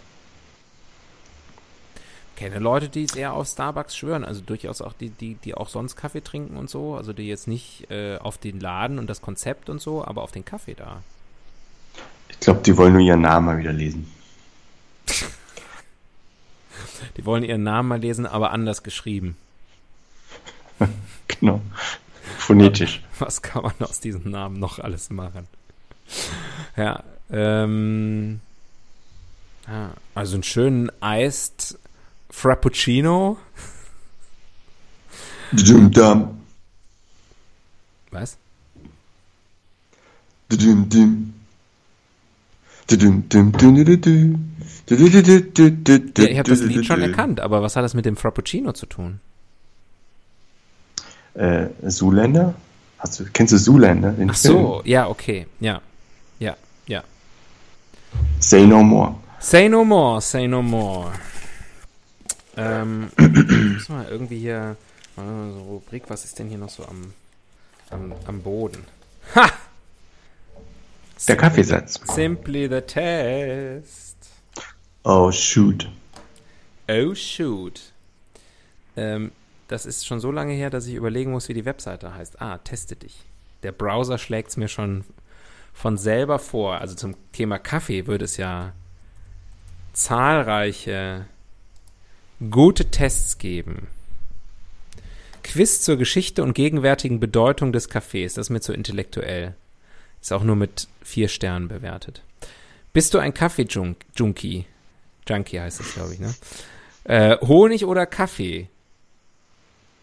[2.37, 5.97] Kenne Leute, die sehr auf Starbucks schwören, also durchaus auch die, die, die auch sonst
[5.97, 9.69] Kaffee trinken und so, also die jetzt nicht äh, auf den Laden und das Konzept
[9.69, 11.01] und so, aber auf den Kaffee da.
[12.29, 14.11] Ich glaube, die wollen nur ihren Namen mal wieder lesen.
[17.17, 19.35] die wollen ihren Namen mal lesen, aber anders geschrieben.
[21.27, 21.61] genau.
[22.37, 23.03] Phonetisch.
[23.19, 25.47] Was kann man aus diesem Namen noch alles machen?
[26.77, 28.39] Ja, ähm,
[29.67, 31.77] ja, also einen schönen Iced
[32.29, 33.37] Frappuccino.
[38.11, 38.37] Was?
[46.17, 48.85] Ja, ich habe das Lied schon erkannt, aber was hat das mit dem Frappuccino zu
[48.85, 49.19] tun?
[51.35, 52.53] äh.
[52.97, 54.13] Hast du, kennst du Zoolander?
[54.27, 55.45] Ach so, ja, okay.
[55.59, 55.81] Ja,
[56.39, 57.03] ja, ja.
[58.39, 59.15] Say no more.
[59.39, 61.13] Say no more, say no more.
[62.57, 63.09] Ähm,
[63.73, 64.75] muss mal irgendwie hier,
[65.15, 67.13] so Rubrik, was ist denn hier noch so am,
[67.89, 68.83] am, am Boden?
[69.35, 69.49] Ha!
[71.27, 71.99] Der Kaffeesatz.
[72.13, 74.17] Simply the test.
[75.03, 75.89] Oh, shoot.
[76.87, 77.81] Oh, shoot.
[78.95, 79.31] Ähm,
[79.67, 82.41] das ist schon so lange her, dass ich überlegen muss, wie die Webseite heißt.
[82.41, 83.25] Ah, teste dich.
[83.63, 85.03] Der Browser schlägt es mir schon
[85.73, 86.79] von selber vor.
[86.79, 88.73] Also zum Thema Kaffee würde es ja
[89.93, 91.25] zahlreiche
[92.49, 93.87] gute Tests geben.
[95.43, 98.33] Quiz zur Geschichte und gegenwärtigen Bedeutung des Kaffees.
[98.35, 99.55] Das ist mir zu intellektuell.
[100.21, 102.21] Ist auch nur mit vier Sternen bewertet.
[102.93, 104.65] Bist du ein Kaffee-Junkie?
[105.27, 106.33] Junkie heißt das, glaube ich, ne?
[107.05, 108.67] Äh, Honig oder Kaffee?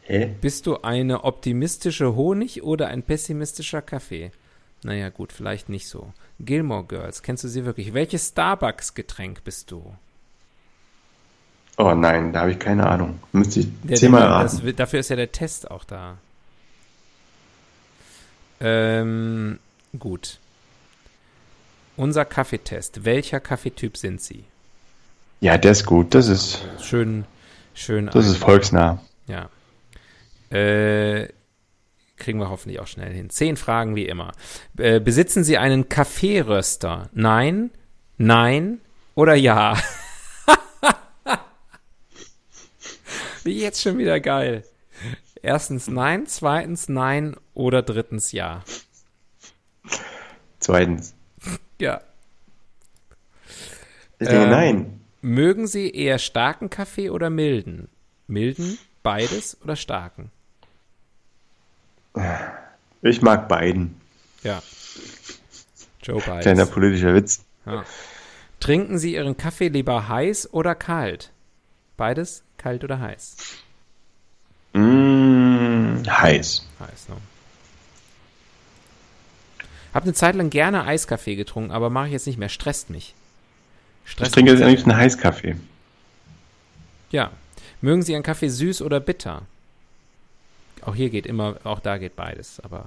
[0.02, 0.34] Hä?
[0.40, 4.30] Bist du eine optimistische Honig oder ein pessimistischer Kaffee?
[4.84, 6.12] Naja, gut, vielleicht nicht so.
[6.38, 7.92] Gilmore Girls, kennst du sie wirklich?
[7.92, 9.96] Welches Starbucks-Getränk bist du?
[11.78, 13.20] Oh nein, da habe ich keine Ahnung.
[13.32, 14.64] Müsste ich der, zehnmal raten.
[14.64, 16.18] Das, dafür ist ja der Test auch da.
[18.60, 19.58] Ähm,
[19.98, 20.38] gut.
[21.96, 23.04] Unser Kaffeetest.
[23.04, 24.44] Welcher Kaffeetyp sind Sie?
[25.40, 26.14] Ja, der ist gut.
[26.14, 27.24] Das ist schön
[27.76, 28.06] Schön.
[28.06, 29.02] Das ist volksnah.
[29.26, 29.50] Ja.
[30.50, 31.28] Äh,
[32.16, 33.28] kriegen wir hoffentlich auch schnell hin.
[33.28, 34.32] Zehn Fragen wie immer.
[34.78, 37.10] Äh, besitzen Sie einen Kaffeeröster?
[37.12, 37.70] Nein,
[38.16, 38.80] nein
[39.14, 39.76] oder ja?
[43.44, 44.64] Jetzt schon wieder geil.
[45.42, 48.64] Erstens nein, zweitens nein oder drittens ja.
[50.66, 51.14] Zweitens.
[51.78, 52.00] Ja.
[54.18, 55.00] Ich denke, Ähm, nein.
[55.20, 57.88] Mögen Sie eher starken Kaffee oder milden?
[58.26, 60.32] Milden, beides oder starken?
[63.00, 64.00] Ich mag beiden.
[64.42, 64.60] Ja.
[66.02, 66.40] Joe Bides.
[66.40, 67.44] Kleiner politischer Witz.
[67.64, 67.84] Ja.
[68.58, 71.30] Trinken Sie Ihren Kaffee lieber heiß oder kalt?
[71.96, 73.36] Beides, kalt oder heiß?
[74.72, 76.66] Mmh, heiß.
[76.80, 77.16] Heiß, ne?
[79.96, 82.50] Hab eine Zeit lang gerne Eiskaffee getrunken, aber mache ich jetzt nicht mehr.
[82.50, 83.14] Stresst mich.
[84.04, 84.60] Ich Stresst trinke mich.
[84.60, 85.56] jetzt eigentlich einen Heißkaffee.
[87.10, 87.30] Ja.
[87.80, 89.42] Mögen Sie Ihren Kaffee süß oder bitter?
[90.82, 92.84] Auch hier geht immer, auch da geht beides, aber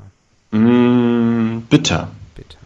[0.52, 2.12] Mmh, bitter.
[2.36, 2.58] bitter.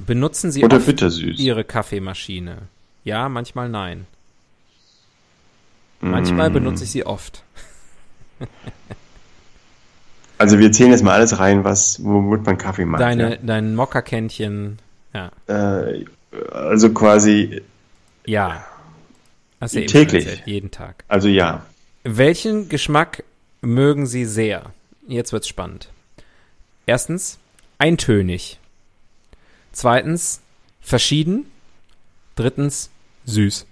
[0.00, 1.38] Benutzen Sie Oder oft bittersüß.
[1.40, 2.58] Ihre Kaffeemaschine?
[3.04, 4.06] Ja, manchmal nein.
[6.00, 6.52] Manchmal Mm.
[6.54, 7.42] benutze ich sie oft.
[10.40, 13.02] Also wir zählen jetzt mal alles rein, was, womit man Kaffee macht.
[13.02, 14.78] Deine, dein Mokkakännchen,
[15.12, 15.30] ja.
[15.46, 15.86] Ja?
[15.86, 16.04] Äh,
[16.50, 17.60] also quasi,
[18.24, 18.64] Ja.
[19.60, 20.24] Hast eben Täglich.
[20.24, 21.04] erzählt, jeden Tag.
[21.08, 21.66] also ja.
[22.04, 23.22] Welchen Geschmack
[23.60, 24.72] mögen Sie sehr?
[25.06, 25.90] Jetzt wird's spannend.
[26.86, 27.38] Erstens,
[27.76, 28.58] eintönig.
[29.72, 30.40] Zweitens,
[30.80, 31.50] verschieden.
[32.34, 32.88] Drittens,
[33.26, 33.66] süß.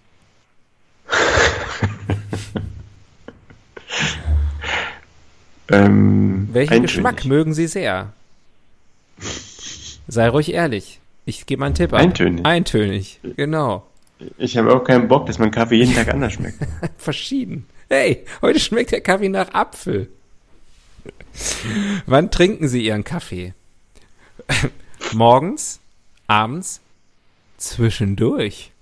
[5.70, 6.82] Ähm, Welchen.
[6.82, 8.12] Geschmack mögen Sie sehr?
[10.06, 11.00] Sei ruhig ehrlich.
[11.26, 12.00] Ich gebe mal einen Tipp ab.
[12.00, 12.46] Eintönig.
[12.46, 13.86] Eintönig, genau.
[14.38, 16.58] Ich habe auch keinen Bock, dass mein Kaffee jeden Tag anders schmeckt.
[16.98, 17.66] Verschieden.
[17.88, 20.08] Hey, heute schmeckt der Kaffee nach Apfel.
[22.06, 23.54] Wann trinken Sie Ihren Kaffee?
[25.12, 25.80] Morgens?
[26.26, 26.80] Abends?
[27.58, 28.72] Zwischendurch?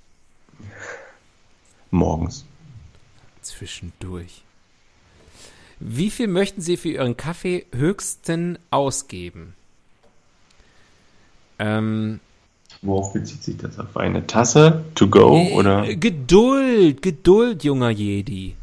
[1.90, 2.44] Morgens.
[3.42, 4.42] Zwischendurch.
[5.78, 9.54] Wie viel möchten Sie für Ihren Kaffee höchsten ausgeben?
[11.58, 12.20] Ähm,
[12.82, 13.78] Worauf bezieht sich das?
[13.78, 15.84] Auf eine Tasse to go oder?
[15.84, 18.54] Äh, Geduld, Geduld, junger Jedi.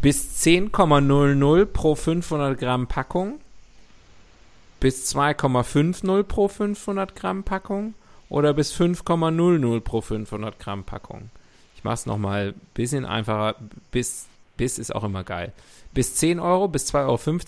[0.00, 3.40] Bis 10,00 pro 500 Gramm Packung.
[4.80, 7.94] Bis 2,50 pro 500 Gramm Packung.
[8.30, 11.30] Oder bis 5,00 pro 500 Gramm Packung.
[11.76, 13.56] Ich mach's nochmal ein bisschen einfacher.
[13.90, 14.26] Bis,
[14.60, 15.52] bis ist auch immer geil.
[15.94, 16.98] Bis 10 Euro, bis 2,50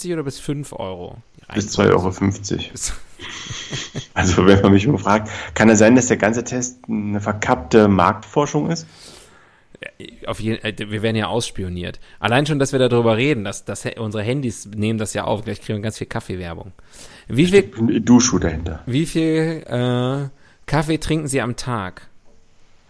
[0.07, 1.19] Euro oder bis 5 Euro.
[1.55, 2.73] Bis Reihenfolge 2,50 Euro.
[4.15, 7.87] Also wenn man mich mal fragt, kann es sein, dass der ganze Test eine verkappte
[7.87, 8.87] Marktforschung ist?
[10.27, 12.01] auf jeden, äh, wir werden ja ausspioniert.
[12.21, 15.45] Allein schon, dass wir darüber reden, dass, dass unsere Handys nehmen das ja auf.
[15.45, 16.73] Gleich kriegen wir ganz viel Kaffeewerbung.
[17.29, 17.71] Wie viel,
[18.41, 18.81] dahinter.
[18.87, 20.29] wie viel äh,
[20.67, 22.09] Kaffee trinken Sie am Tag?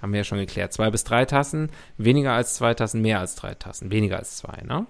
[0.02, 0.72] Haben wir ja schon geklärt.
[0.72, 3.92] Zwei bis drei Tassen, weniger als zwei Tassen, mehr als drei Tassen.
[3.92, 4.86] Weniger als zwei, ne?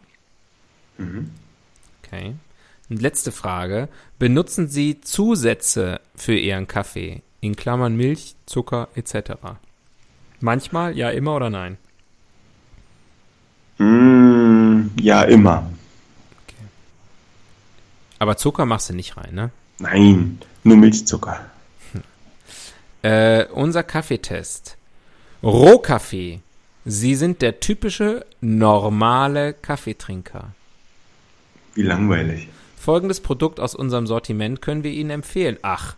[2.02, 2.34] Okay.
[2.88, 3.88] Und letzte Frage.
[4.18, 7.22] Benutzen Sie Zusätze für Ihren Kaffee?
[7.40, 9.32] In Klammern Milch, Zucker etc.
[10.40, 11.76] Manchmal, ja, immer oder nein?
[13.78, 15.70] Mm, ja, immer.
[18.18, 19.50] Aber Zucker machst du nicht rein, ne?
[19.78, 21.44] Nein, nur Milchzucker.
[23.02, 24.76] Äh, unser Kaffeetest.
[25.42, 26.40] Rohkaffee.
[26.84, 30.52] Sie sind der typische normale Kaffeetrinker.
[31.74, 32.48] Wie langweilig.
[32.76, 35.58] Folgendes Produkt aus unserem Sortiment können wir Ihnen empfehlen.
[35.62, 35.94] Ach,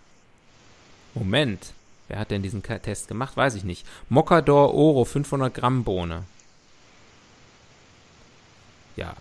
[1.15, 1.73] Moment.
[2.09, 3.37] Wer hat denn diesen Test gemacht?
[3.37, 3.87] Weiß ich nicht.
[4.11, 6.25] Mocador Oro 500 Gramm Bohne.
[8.97, 9.15] Ja,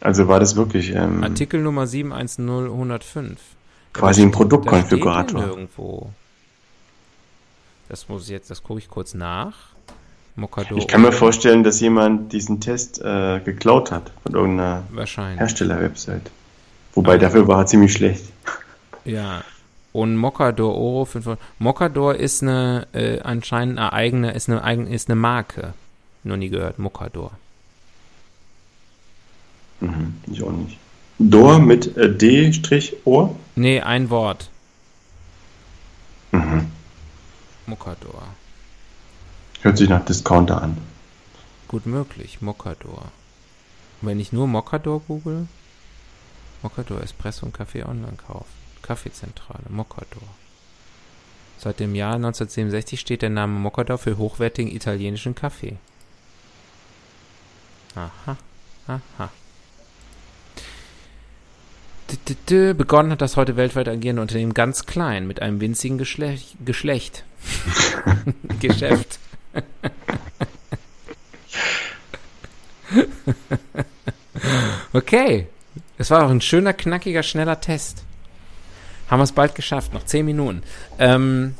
[0.00, 3.38] Also war das wirklich ähm, Artikel Nummer 710105.
[3.92, 5.40] quasi ein Produktkonfigurator.
[5.40, 6.10] ja nirgendwo.
[7.90, 9.52] Das muss ich jetzt, das gucke ich kurz nach.
[10.36, 14.84] Mocador Ich kann mir vorstellen, dass jemand diesen Test äh, geklaut hat von irgendeiner.
[15.38, 16.30] Hersteller-Website.
[16.94, 18.24] Wobei dafür war er ziemlich schlecht.
[19.06, 19.42] Ja.
[19.92, 21.40] Und Mocador Oro 500.
[21.58, 25.72] Mocador ist eine äh, anscheinend eine eigene, ist eine eigene, ist eine Marke.
[26.22, 27.32] Noch nie gehört, Mocador.
[29.80, 30.76] Mhm, ich auch nicht.
[31.18, 33.34] Dor mit äh, D-Ohr?
[33.56, 34.50] Nee, ein Wort.
[36.32, 36.66] Mhm.
[37.70, 38.22] Mocador.
[39.62, 40.76] Hört sich nach Discounter an.
[41.68, 43.12] Gut möglich, Mocador.
[44.00, 45.46] Und wenn ich nur Mocador google,
[46.62, 48.50] Mocador Espresso und Kaffee online kaufen.
[48.82, 50.28] Kaffeezentrale, Mocador.
[51.58, 55.76] Seit dem Jahr 1967 steht der Name Mocador für hochwertigen italienischen Kaffee.
[57.94, 58.36] Aha.
[58.88, 59.30] Aha.
[62.74, 66.56] Begonnen hat das heute weltweit agierende Unternehmen ganz klein mit einem winzigen Geschlecht.
[66.64, 67.24] Geschlecht.
[68.60, 69.18] Geschäft.
[74.92, 75.46] okay.
[75.98, 78.02] Es war auch ein schöner, knackiger, schneller Test.
[79.08, 79.92] Haben wir es bald geschafft.
[79.92, 80.62] Noch zehn Minuten.
[80.98, 81.54] Ähm,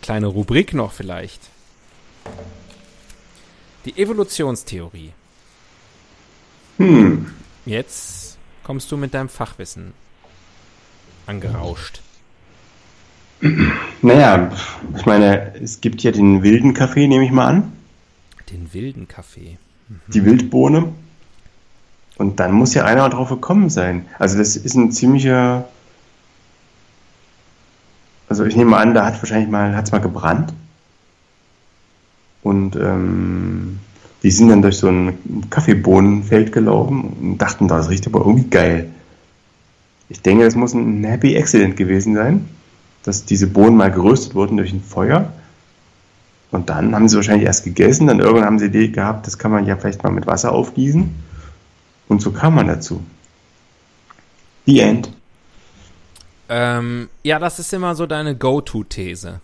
[0.00, 1.42] kleine Rubrik noch vielleicht.
[3.84, 5.12] Die Evolutionstheorie.
[6.78, 7.34] Hm.
[7.66, 9.92] Jetzt kommst du mit deinem Fachwissen
[11.26, 12.00] angerauscht.
[14.02, 14.52] Naja,
[14.96, 17.72] ich meine, es gibt ja den wilden Kaffee, nehme ich mal an.
[18.50, 19.58] Den wilden Kaffee.
[20.08, 20.92] Die Wildbohne.
[22.18, 24.06] Und dann muss ja einer drauf gekommen sein.
[24.18, 25.68] Also das ist ein ziemlicher.
[28.28, 30.54] Also ich nehme an, da hat wahrscheinlich mal, hat's mal gebrannt.
[32.42, 33.80] Und ähm,
[34.22, 38.90] die sind dann durch so ein Kaffeebohnenfeld gelaufen und dachten, das riecht aber irgendwie geil.
[40.08, 42.48] Ich denke, es muss ein Happy Accident gewesen sein,
[43.04, 45.32] dass diese Bohnen mal geröstet wurden durch ein Feuer.
[46.50, 49.38] Und dann haben sie wahrscheinlich erst gegessen, dann irgendwann haben sie die Idee gehabt, das
[49.38, 51.14] kann man ja vielleicht mal mit Wasser aufgießen.
[52.08, 53.02] Und so kam man dazu.
[54.66, 55.10] The End.
[56.48, 59.40] Ähm, ja, das ist immer so deine Go-To-These.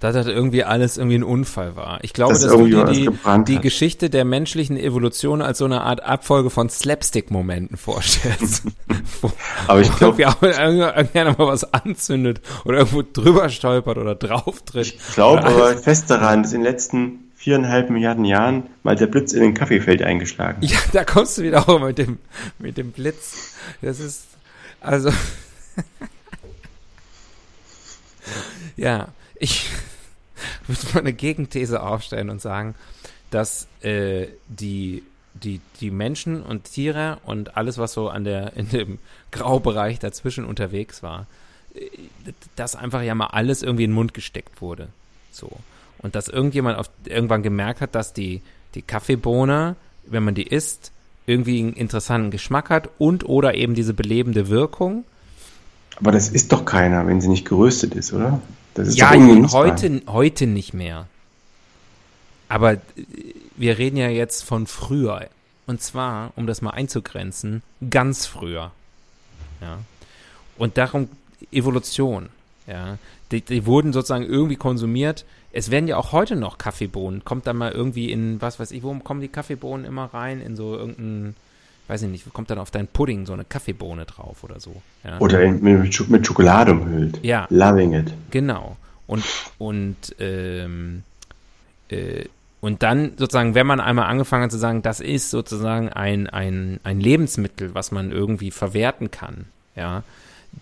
[0.00, 1.98] Dass das irgendwie alles irgendwie ein Unfall war.
[2.02, 3.10] Ich glaube, Dass dass du dir die,
[3.44, 3.60] die.
[3.60, 8.62] Geschichte der menschlichen Evolution als so eine Art Abfolge von Slapstick-Momenten vorstellst.
[9.20, 9.30] Wo
[9.66, 14.86] Aber ich glaube, irgendeiner mal was anzündet oder irgendwo drüber stolpert oder drauf tritt.
[14.86, 19.32] ich glaube aber fest daran, dass in den letzten viereinhalb Milliarden Jahren mal der Blitz
[19.32, 20.62] in den Kaffeefeld eingeschlagen.
[20.62, 22.18] Ja, da kommst du wieder auch mit dem,
[22.58, 23.54] mit dem Blitz.
[23.80, 24.24] Das ist,
[24.80, 25.10] also,
[28.76, 29.70] ja, ich
[30.66, 32.74] würde mal eine Gegenthese aufstellen und sagen,
[33.30, 35.02] dass äh, die,
[35.34, 38.98] die, die Menschen und Tiere und alles, was so an der, in dem
[39.30, 41.26] Graubereich dazwischen unterwegs war,
[41.74, 41.80] äh,
[42.56, 44.88] dass einfach ja mal alles irgendwie in den Mund gesteckt wurde.
[45.30, 45.50] So.
[45.98, 48.42] Und dass irgendjemand auf, irgendwann gemerkt hat, dass die,
[48.74, 49.76] die Kaffeebohne,
[50.06, 50.92] wenn man die isst,
[51.26, 55.04] irgendwie einen interessanten Geschmack hat und oder eben diese belebende Wirkung.
[55.96, 58.40] Aber das ist doch keiner, wenn sie nicht geröstet ist, oder?
[58.80, 61.06] Das ist ja, doch heute, heute nicht mehr.
[62.48, 62.78] Aber äh,
[63.56, 65.28] wir reden ja jetzt von früher.
[65.66, 68.72] Und zwar, um das mal einzugrenzen, ganz früher.
[69.60, 69.78] Ja.
[70.56, 71.08] Und darum
[71.52, 72.28] Evolution.
[72.66, 72.98] Ja.
[73.30, 75.24] Die, die wurden sozusagen irgendwie konsumiert.
[75.52, 77.24] Es werden ja auch heute noch Kaffeebohnen.
[77.24, 80.40] Kommt dann mal irgendwie in, was weiß ich, wo kommen die Kaffeebohnen immer rein?
[80.40, 81.36] In so irgendein,
[81.90, 84.80] weiß ich nicht, kommt dann auf deinen Pudding so eine Kaffeebohne drauf oder so.
[85.04, 85.18] Ja.
[85.18, 87.18] Oder mit, mit Schokolade umhüllt.
[87.22, 87.46] Ja.
[87.50, 88.12] Loving it.
[88.30, 88.76] Genau.
[89.08, 89.24] Und,
[89.58, 91.02] und, ähm,
[91.88, 92.26] äh,
[92.60, 96.78] und dann sozusagen, wenn man einmal angefangen hat zu sagen, das ist sozusagen ein, ein,
[96.84, 100.04] ein Lebensmittel, was man irgendwie verwerten kann, ja,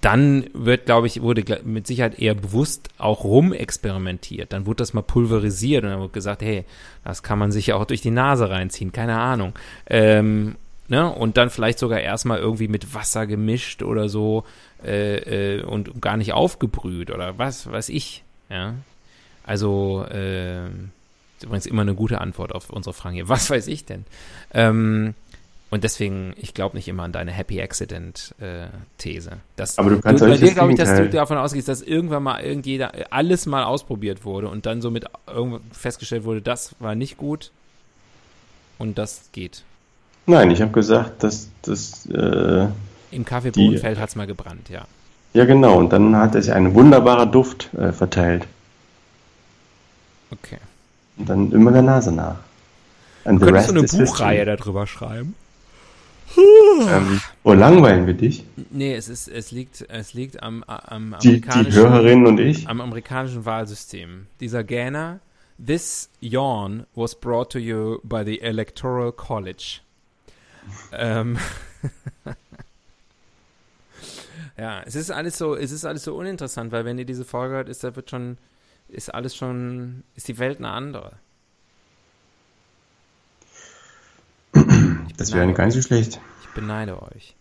[0.00, 4.52] dann wird, glaube ich, wurde mit Sicherheit eher bewusst auch rumexperimentiert.
[4.52, 6.64] Dann wurde das mal pulverisiert und dann wurde gesagt, hey,
[7.04, 9.54] das kann man sich ja auch durch die Nase reinziehen, keine Ahnung.
[9.86, 10.56] Ähm,
[10.88, 11.10] ne?
[11.12, 14.44] Und dann vielleicht sogar erstmal irgendwie mit Wasser gemischt oder so
[14.84, 18.24] äh, äh, und gar nicht aufgebrüht oder was weiß ich.
[18.50, 18.74] Ja.
[19.44, 23.28] Also, äh, ist übrigens immer eine gute Antwort auf unsere Fragen hier.
[23.28, 24.04] Was weiß ich denn?
[24.52, 25.14] Ähm,
[25.70, 28.68] und deswegen, ich glaube nicht immer an deine Happy Accident äh,
[29.78, 32.22] Aber du kannst bei auch nicht dir glaube ich, dass du davon ausgehst, dass irgendwann
[32.22, 37.18] mal irgendjeder alles mal ausprobiert wurde und dann somit irgendwann festgestellt wurde, das war nicht
[37.18, 37.50] gut
[38.78, 39.62] und das geht.
[40.28, 42.66] Nein, ich habe gesagt, dass das, äh,
[43.10, 44.84] Im Kaffeebohnenfeld hat es mal gebrannt, ja.
[45.32, 48.46] ja genau, und dann hat es ein wunderbarer Duft äh, verteilt.
[50.30, 50.58] Okay.
[51.16, 52.36] Und dann immer der Nase nach.
[53.24, 54.56] And Könntest du eine Buchreihe history.
[54.56, 55.34] darüber schreiben?
[56.36, 58.44] Ähm, oh, langweilen wir dich?
[58.70, 62.68] Nee, es ist, es liegt, es liegt am, am Die, die amerikanischen, Hörerinnen und ich?
[62.68, 64.26] am amerikanischen Wahlsystem.
[64.40, 65.20] Dieser Gähner,
[65.58, 69.80] this yawn was brought to you by the Electoral College.
[70.92, 71.38] Ähm,
[74.58, 77.54] ja, es ist alles so, es ist alles so uninteressant, weil wenn ihr diese Folge
[77.54, 78.38] hört, ist da wird schon,
[78.88, 81.12] ist alles schon, ist die Welt eine andere.
[85.16, 86.20] Das wäre gar nicht so schlecht.
[86.42, 87.34] Ich beneide euch.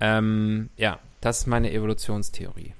[0.00, 2.74] Ähm, ja, das ist meine Evolutionstheorie.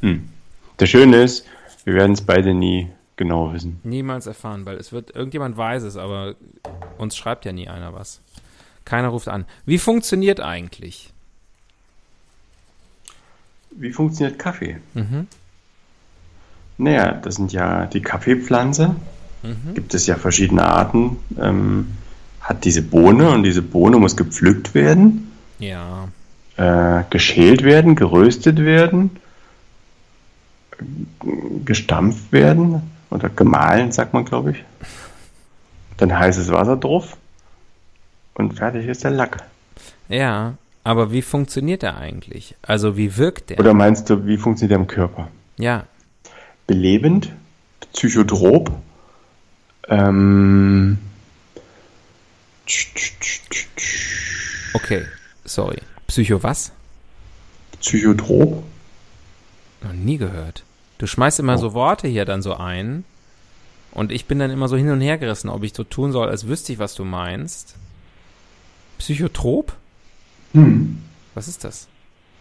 [0.00, 0.28] Hm.
[0.76, 1.46] Das Schöne ist,
[1.84, 2.90] wir werden es beide nie
[3.20, 3.78] genau wissen.
[3.82, 6.36] Niemals erfahren, weil es wird, irgendjemand weiß es, aber
[6.96, 8.22] uns schreibt ja nie einer was.
[8.86, 9.44] Keiner ruft an.
[9.66, 11.12] Wie funktioniert eigentlich?
[13.72, 14.78] Wie funktioniert Kaffee?
[14.94, 15.26] Mhm.
[16.78, 18.96] Naja, das sind ja die Kaffeepflanze,
[19.42, 19.74] mhm.
[19.74, 21.18] gibt es ja verschiedene Arten.
[21.38, 21.88] Ähm,
[22.40, 25.30] hat diese Bohne und diese Bohne muss gepflückt werden.
[25.58, 26.08] Ja.
[26.56, 29.10] Äh, geschält werden, geröstet werden,
[31.66, 32.80] gestampft werden
[33.10, 34.64] oder gemahlen, sagt man, glaube ich.
[35.96, 37.16] Dann heißes Wasser drauf
[38.34, 39.38] und fertig ist der Lack.
[40.08, 42.54] Ja, aber wie funktioniert er eigentlich?
[42.62, 43.58] Also wie wirkt der?
[43.60, 45.28] Oder meinst du, wie funktioniert er im Körper?
[45.58, 45.84] Ja.
[46.66, 47.32] Belebend,
[47.92, 48.70] psychotrop,
[49.88, 50.98] ähm,
[54.74, 55.04] Okay,
[55.44, 55.78] sorry.
[56.06, 56.72] Psycho was?
[57.80, 58.62] Psychotrop?
[59.82, 60.62] Noch nie gehört.
[61.00, 61.56] Du schmeißt immer oh.
[61.56, 63.04] so Worte hier dann so ein.
[63.90, 66.28] Und ich bin dann immer so hin und her gerissen, ob ich so tun soll,
[66.28, 67.74] als wüsste ich, was du meinst.
[68.98, 69.72] Psychotrop?
[70.52, 70.98] Hm.
[71.34, 71.88] Was ist das?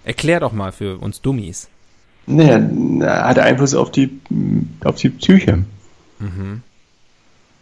[0.04, 1.70] Erklär doch mal für uns Dummies.
[2.26, 2.60] Naja,
[3.24, 4.20] hat Einfluss auf die,
[4.84, 5.64] auf die Psyche.
[6.20, 6.62] Mhm.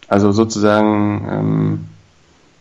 [0.08, 1.86] Also sozusagen ähm,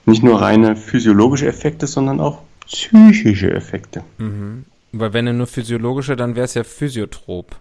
[0.04, 4.04] nicht nur reine physiologische Effekte, sondern auch psychische Effekte.
[4.18, 4.66] Mhm.
[4.92, 7.56] Weil wenn er nur physiologische, dann wäre es ja physiotrop.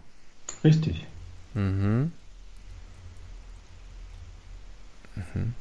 [0.66, 1.06] Richtig.
[1.54, 2.12] Mhm.
[5.16, 5.54] Mhm.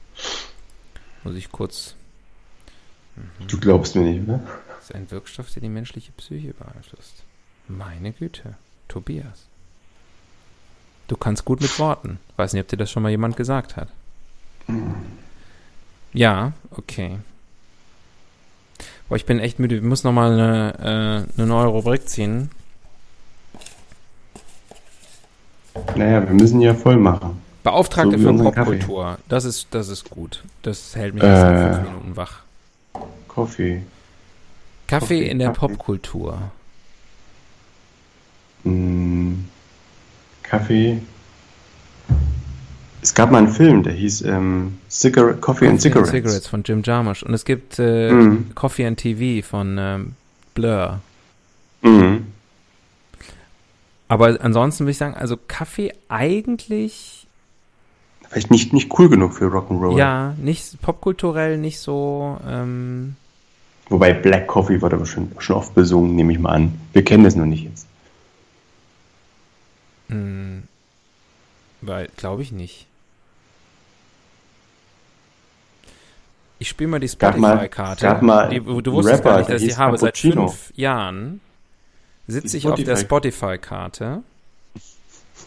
[1.22, 1.94] Muss ich kurz.
[3.14, 3.46] Mhm.
[3.46, 4.40] Du glaubst mir nicht, oder?
[4.68, 7.22] Das ist ein Wirkstoff, der die menschliche Psyche beeinflusst.
[7.68, 8.54] Meine Güte,
[8.88, 9.44] Tobias.
[11.06, 12.18] Du kannst gut mit Worten.
[12.36, 13.88] Weiß nicht, ob dir das schon mal jemand gesagt hat.
[14.68, 14.94] Mhm.
[16.14, 17.18] Ja, okay.
[19.10, 19.82] Boah, ich bin echt müde.
[19.82, 22.50] Wir müssen nochmal eine, äh, eine neue Rubrik ziehen.
[25.96, 27.42] Naja, wir müssen ja voll machen.
[27.62, 29.18] Beauftragte so für Popkultur.
[29.28, 30.44] Das ist, das ist gut.
[30.62, 32.40] Das hält mich jetzt äh, fünf Minuten wach.
[33.34, 33.82] Kaffee.
[34.86, 35.68] Kaffee in der Kaffee.
[35.68, 36.38] Popkultur.
[38.64, 39.44] Mm,
[40.42, 41.00] Kaffee
[43.04, 46.08] es gab mal einen Film, der hieß ähm, Cigarette, Coffee, Coffee and Cigarettes.
[46.08, 47.22] And Cigarettes von Jim Jarmusch.
[47.22, 48.54] Und es gibt äh, mm.
[48.54, 50.12] Coffee and TV von ähm,
[50.54, 51.00] Blur.
[51.82, 52.16] Mm.
[54.08, 57.26] Aber ansonsten würde ich sagen, also Kaffee eigentlich.
[58.28, 59.96] Vielleicht nicht, nicht cool genug für Rock'n'Roll.
[59.98, 62.38] Ja, nicht popkulturell, nicht so.
[62.46, 63.16] Ähm,
[63.88, 66.80] Wobei Black Coffee wurde aber schon, schon oft besungen, nehme ich mal an.
[66.92, 67.86] Wir kennen das noch nicht jetzt.
[70.08, 70.60] Mm,
[71.80, 72.86] weil, glaube ich nicht.
[76.58, 78.20] Ich spiele mal die Spotify-Karte.
[78.82, 79.98] Du wusstest Rapper, gar nicht, dass ich die habe.
[79.98, 81.40] Seit fünf Jahren
[82.26, 84.22] sitze ich auf der Spotify-Karte.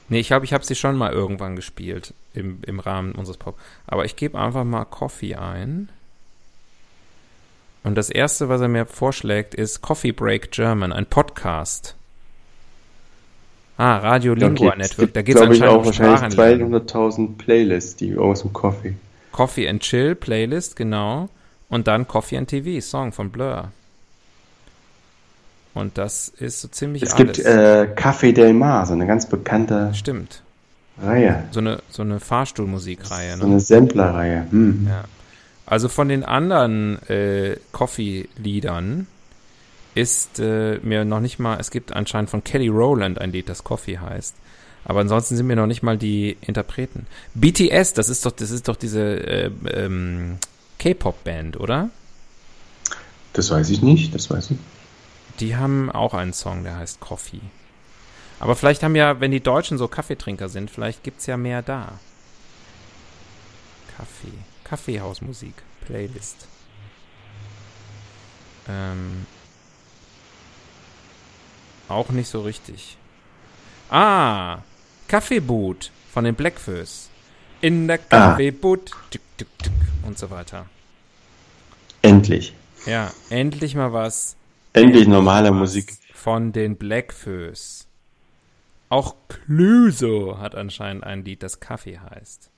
[0.10, 3.58] Nee, ich glaube, ich habe sie schon mal irgendwann gespielt im, im Rahmen unseres Pop.
[3.88, 5.90] Aber ich gebe einfach mal Coffee ein.
[7.84, 11.96] Und das erste, was er mir vorschlägt, ist Coffee Break German, ein Podcast.
[13.78, 15.14] Ah, Radio Lingua Network.
[15.14, 18.96] Da geht es anscheinend auch um wahrscheinlich 200.000 Playlists, die aus dem Coffee.
[19.32, 21.30] Coffee and Chill Playlist, genau.
[21.70, 23.72] Und dann Coffee and TV, Song von Blur.
[25.78, 27.38] Und das ist so ziemlich es alles.
[27.38, 30.42] Es gibt äh, Café Del Mar, so eine ganz bekannte Stimmt.
[31.02, 31.44] Reihe.
[31.52, 33.36] So eine, so eine Fahrstuhlmusikreihe.
[33.36, 33.42] Ne?
[33.42, 34.48] So eine Samplerreihe.
[34.50, 34.88] Hm.
[34.90, 35.04] Ja.
[35.66, 39.06] Also von den anderen äh, Coffee-Liedern
[39.96, 43.64] ist äh, mir noch nicht mal, es gibt anscheinend von Kelly Rowland ein Lied, das
[43.64, 44.36] Coffee heißt.
[44.86, 47.08] Aber ansonsten sind mir noch nicht mal die Interpreten.
[47.34, 50.38] BTS, das ist doch, das ist doch diese äh, ähm,
[50.80, 51.90] K-Pop-Band, oder?
[53.34, 54.58] Das weiß ich nicht, das weiß ich.
[55.40, 57.42] Die haben auch einen Song, der heißt Coffee.
[58.40, 61.62] Aber vielleicht haben ja, wenn die Deutschen so Kaffeetrinker sind, vielleicht gibt es ja mehr
[61.62, 62.00] da.
[63.98, 64.38] Kaffee.
[64.64, 65.54] Kaffeehausmusik.
[65.86, 66.48] Playlist.
[68.68, 69.26] Ähm,
[71.88, 72.98] auch nicht so richtig.
[73.90, 74.60] Ah,
[75.08, 77.10] Kaffeeboot von den Blackfoes.
[77.62, 78.36] In der ah.
[78.36, 80.08] Kaffeeboot ah.
[80.08, 80.68] und so weiter.
[82.02, 82.54] Endlich.
[82.86, 84.37] Ja, endlich mal was.
[84.78, 85.94] Endlich normale Musik.
[86.14, 87.88] Von den Blackfoes.
[88.90, 92.52] Auch Cluso hat anscheinend ein Lied, das Kaffee heißt.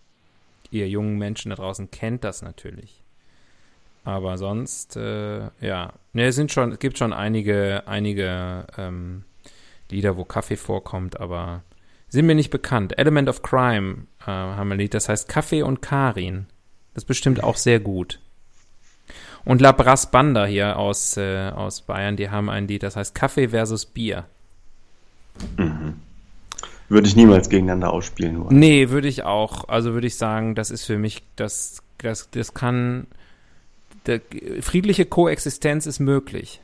[0.69, 3.05] Ihr jungen Menschen da draußen kennt das natürlich.
[4.03, 9.23] Aber sonst, äh, ja, ne, es sind schon, es gibt schon einige, einige ähm,
[9.89, 11.63] Lieder, wo Kaffee vorkommt, aber
[12.09, 12.97] sind mir nicht bekannt.
[12.97, 16.47] Element of Crime äh, haben wir ein Lied, das heißt Kaffee und Karin.
[16.93, 18.19] Das ist bestimmt auch sehr gut.
[19.45, 23.15] Und La Brass Banda hier aus, äh, aus Bayern, die haben ein Lied, das heißt
[23.15, 24.25] Kaffee versus Bier.
[25.57, 25.95] Mhm.
[26.89, 28.57] Würde ich niemals gegeneinander ausspielen wollen.
[28.57, 29.69] Nee, würde ich auch.
[29.69, 33.05] Also würde ich sagen, das ist für mich, das, das, das kann,
[34.07, 34.21] der,
[34.61, 36.61] friedliche Koexistenz ist möglich.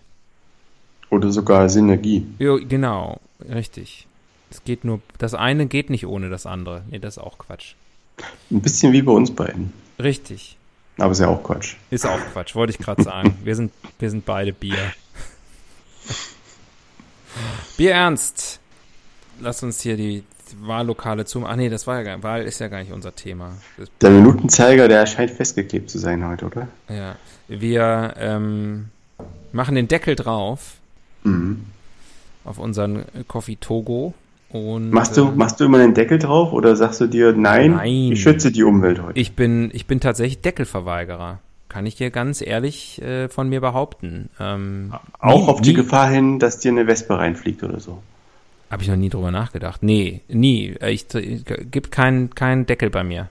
[1.12, 2.26] Oder sogar Synergie.
[2.40, 4.08] Ja, genau, richtig.
[4.50, 6.82] Es geht nur, das eine geht nicht ohne das andere.
[6.90, 7.76] Nee, das ist auch Quatsch.
[8.50, 9.74] Ein bisschen wie bei uns beiden.
[10.00, 10.58] Richtig.
[10.98, 11.76] Aber ist ja auch Quatsch.
[11.90, 13.38] Ist auch Quatsch, wollte ich gerade sagen.
[13.44, 14.78] Wir sind, wir sind beide Bier.
[17.78, 18.60] Bier ernst.
[19.42, 20.24] Lass uns hier die
[20.62, 21.44] Wahllokale zum.
[21.46, 23.52] Ach nee, das war ja gar, Wahl ist ja gar nicht unser Thema.
[24.02, 26.68] Der Minutenzeiger, der scheint festgeklebt zu sein heute, oder?
[26.90, 27.16] ja.
[27.48, 28.90] Wir ähm,
[29.52, 30.76] machen den Deckel drauf
[31.24, 31.66] Mhm.
[32.44, 34.14] auf unseren Coffee Togo.
[34.50, 37.72] Und, Machst du, äh, machst du immer den Deckel drauf oder sagst du dir, nein,
[37.72, 38.12] Nein.
[38.14, 39.20] ich schütze die Umwelt heute?
[39.20, 41.40] Ich bin, ich bin tatsächlich Deckelverweigerer.
[41.68, 44.30] Kann ich dir ganz ehrlich äh, von mir behaupten.
[44.40, 48.02] Ähm, Auch nie- auf die nie- Gefahr hin, dass dir eine Wespe reinfliegt oder so.
[48.72, 49.84] Habe ich noch nie drüber nachgedacht.
[49.84, 50.76] Nee, nie.
[50.80, 53.28] Äh, Ich, ich gibt keinen keinen Deckel bei mir.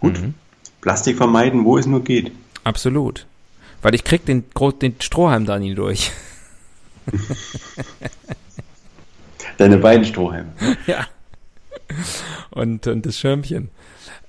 [0.00, 0.20] Gut.
[0.20, 0.34] Mhm.
[0.80, 2.32] Plastik vermeiden, wo es nur geht.
[2.64, 3.26] Absolut.
[3.82, 4.42] Weil ich krieg den,
[4.82, 6.10] den Strohhalm da nie durch.
[9.58, 10.52] Deine beiden Strohhalme.
[10.86, 11.06] ja.
[12.50, 13.70] Und, und das Schirmchen.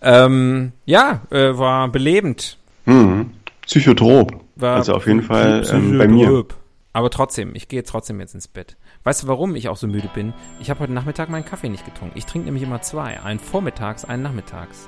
[0.02, 2.58] Ähm, ja, äh, war belebend.
[2.86, 3.32] Mhm.
[3.66, 4.40] Psychotrop.
[4.56, 6.46] War also auf jeden Fall ähm, bei mir.
[6.94, 8.76] Aber trotzdem, ich gehe trotzdem jetzt ins Bett.
[9.04, 10.34] Weißt du, warum ich auch so müde bin?
[10.60, 12.18] Ich habe heute Nachmittag meinen Kaffee nicht getrunken.
[12.18, 13.22] Ich trinke nämlich immer zwei.
[13.22, 14.86] Einen vormittags, einen nachmittags.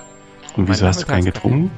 [0.55, 1.71] Und wieso hast du keinen getrunken?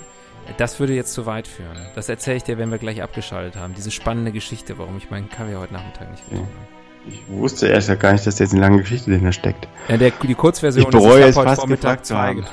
[0.57, 1.77] Das würde jetzt zu weit führen.
[1.95, 3.73] Das erzähle ich dir, wenn wir gleich abgeschaltet haben.
[3.75, 6.80] Diese spannende Geschichte, warum ich meinen Kaffee heute Nachmittag nicht getrunken habe.
[7.07, 9.67] Ich wusste erst ja gar nicht, dass da jetzt eine lange Geschichte dahinter steckt.
[9.87, 12.45] Ja, der, die Kurzversion Ich bereue ist, es hab heute fast Vormittag zu haben.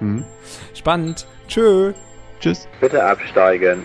[0.00, 0.24] Mhm.
[0.74, 1.26] Spannend.
[1.48, 1.92] Tschö.
[2.40, 2.68] Tschüss.
[2.80, 3.82] Bitte absteigen.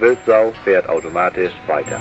[0.00, 2.00] Wildsau fährt automatisch weiter.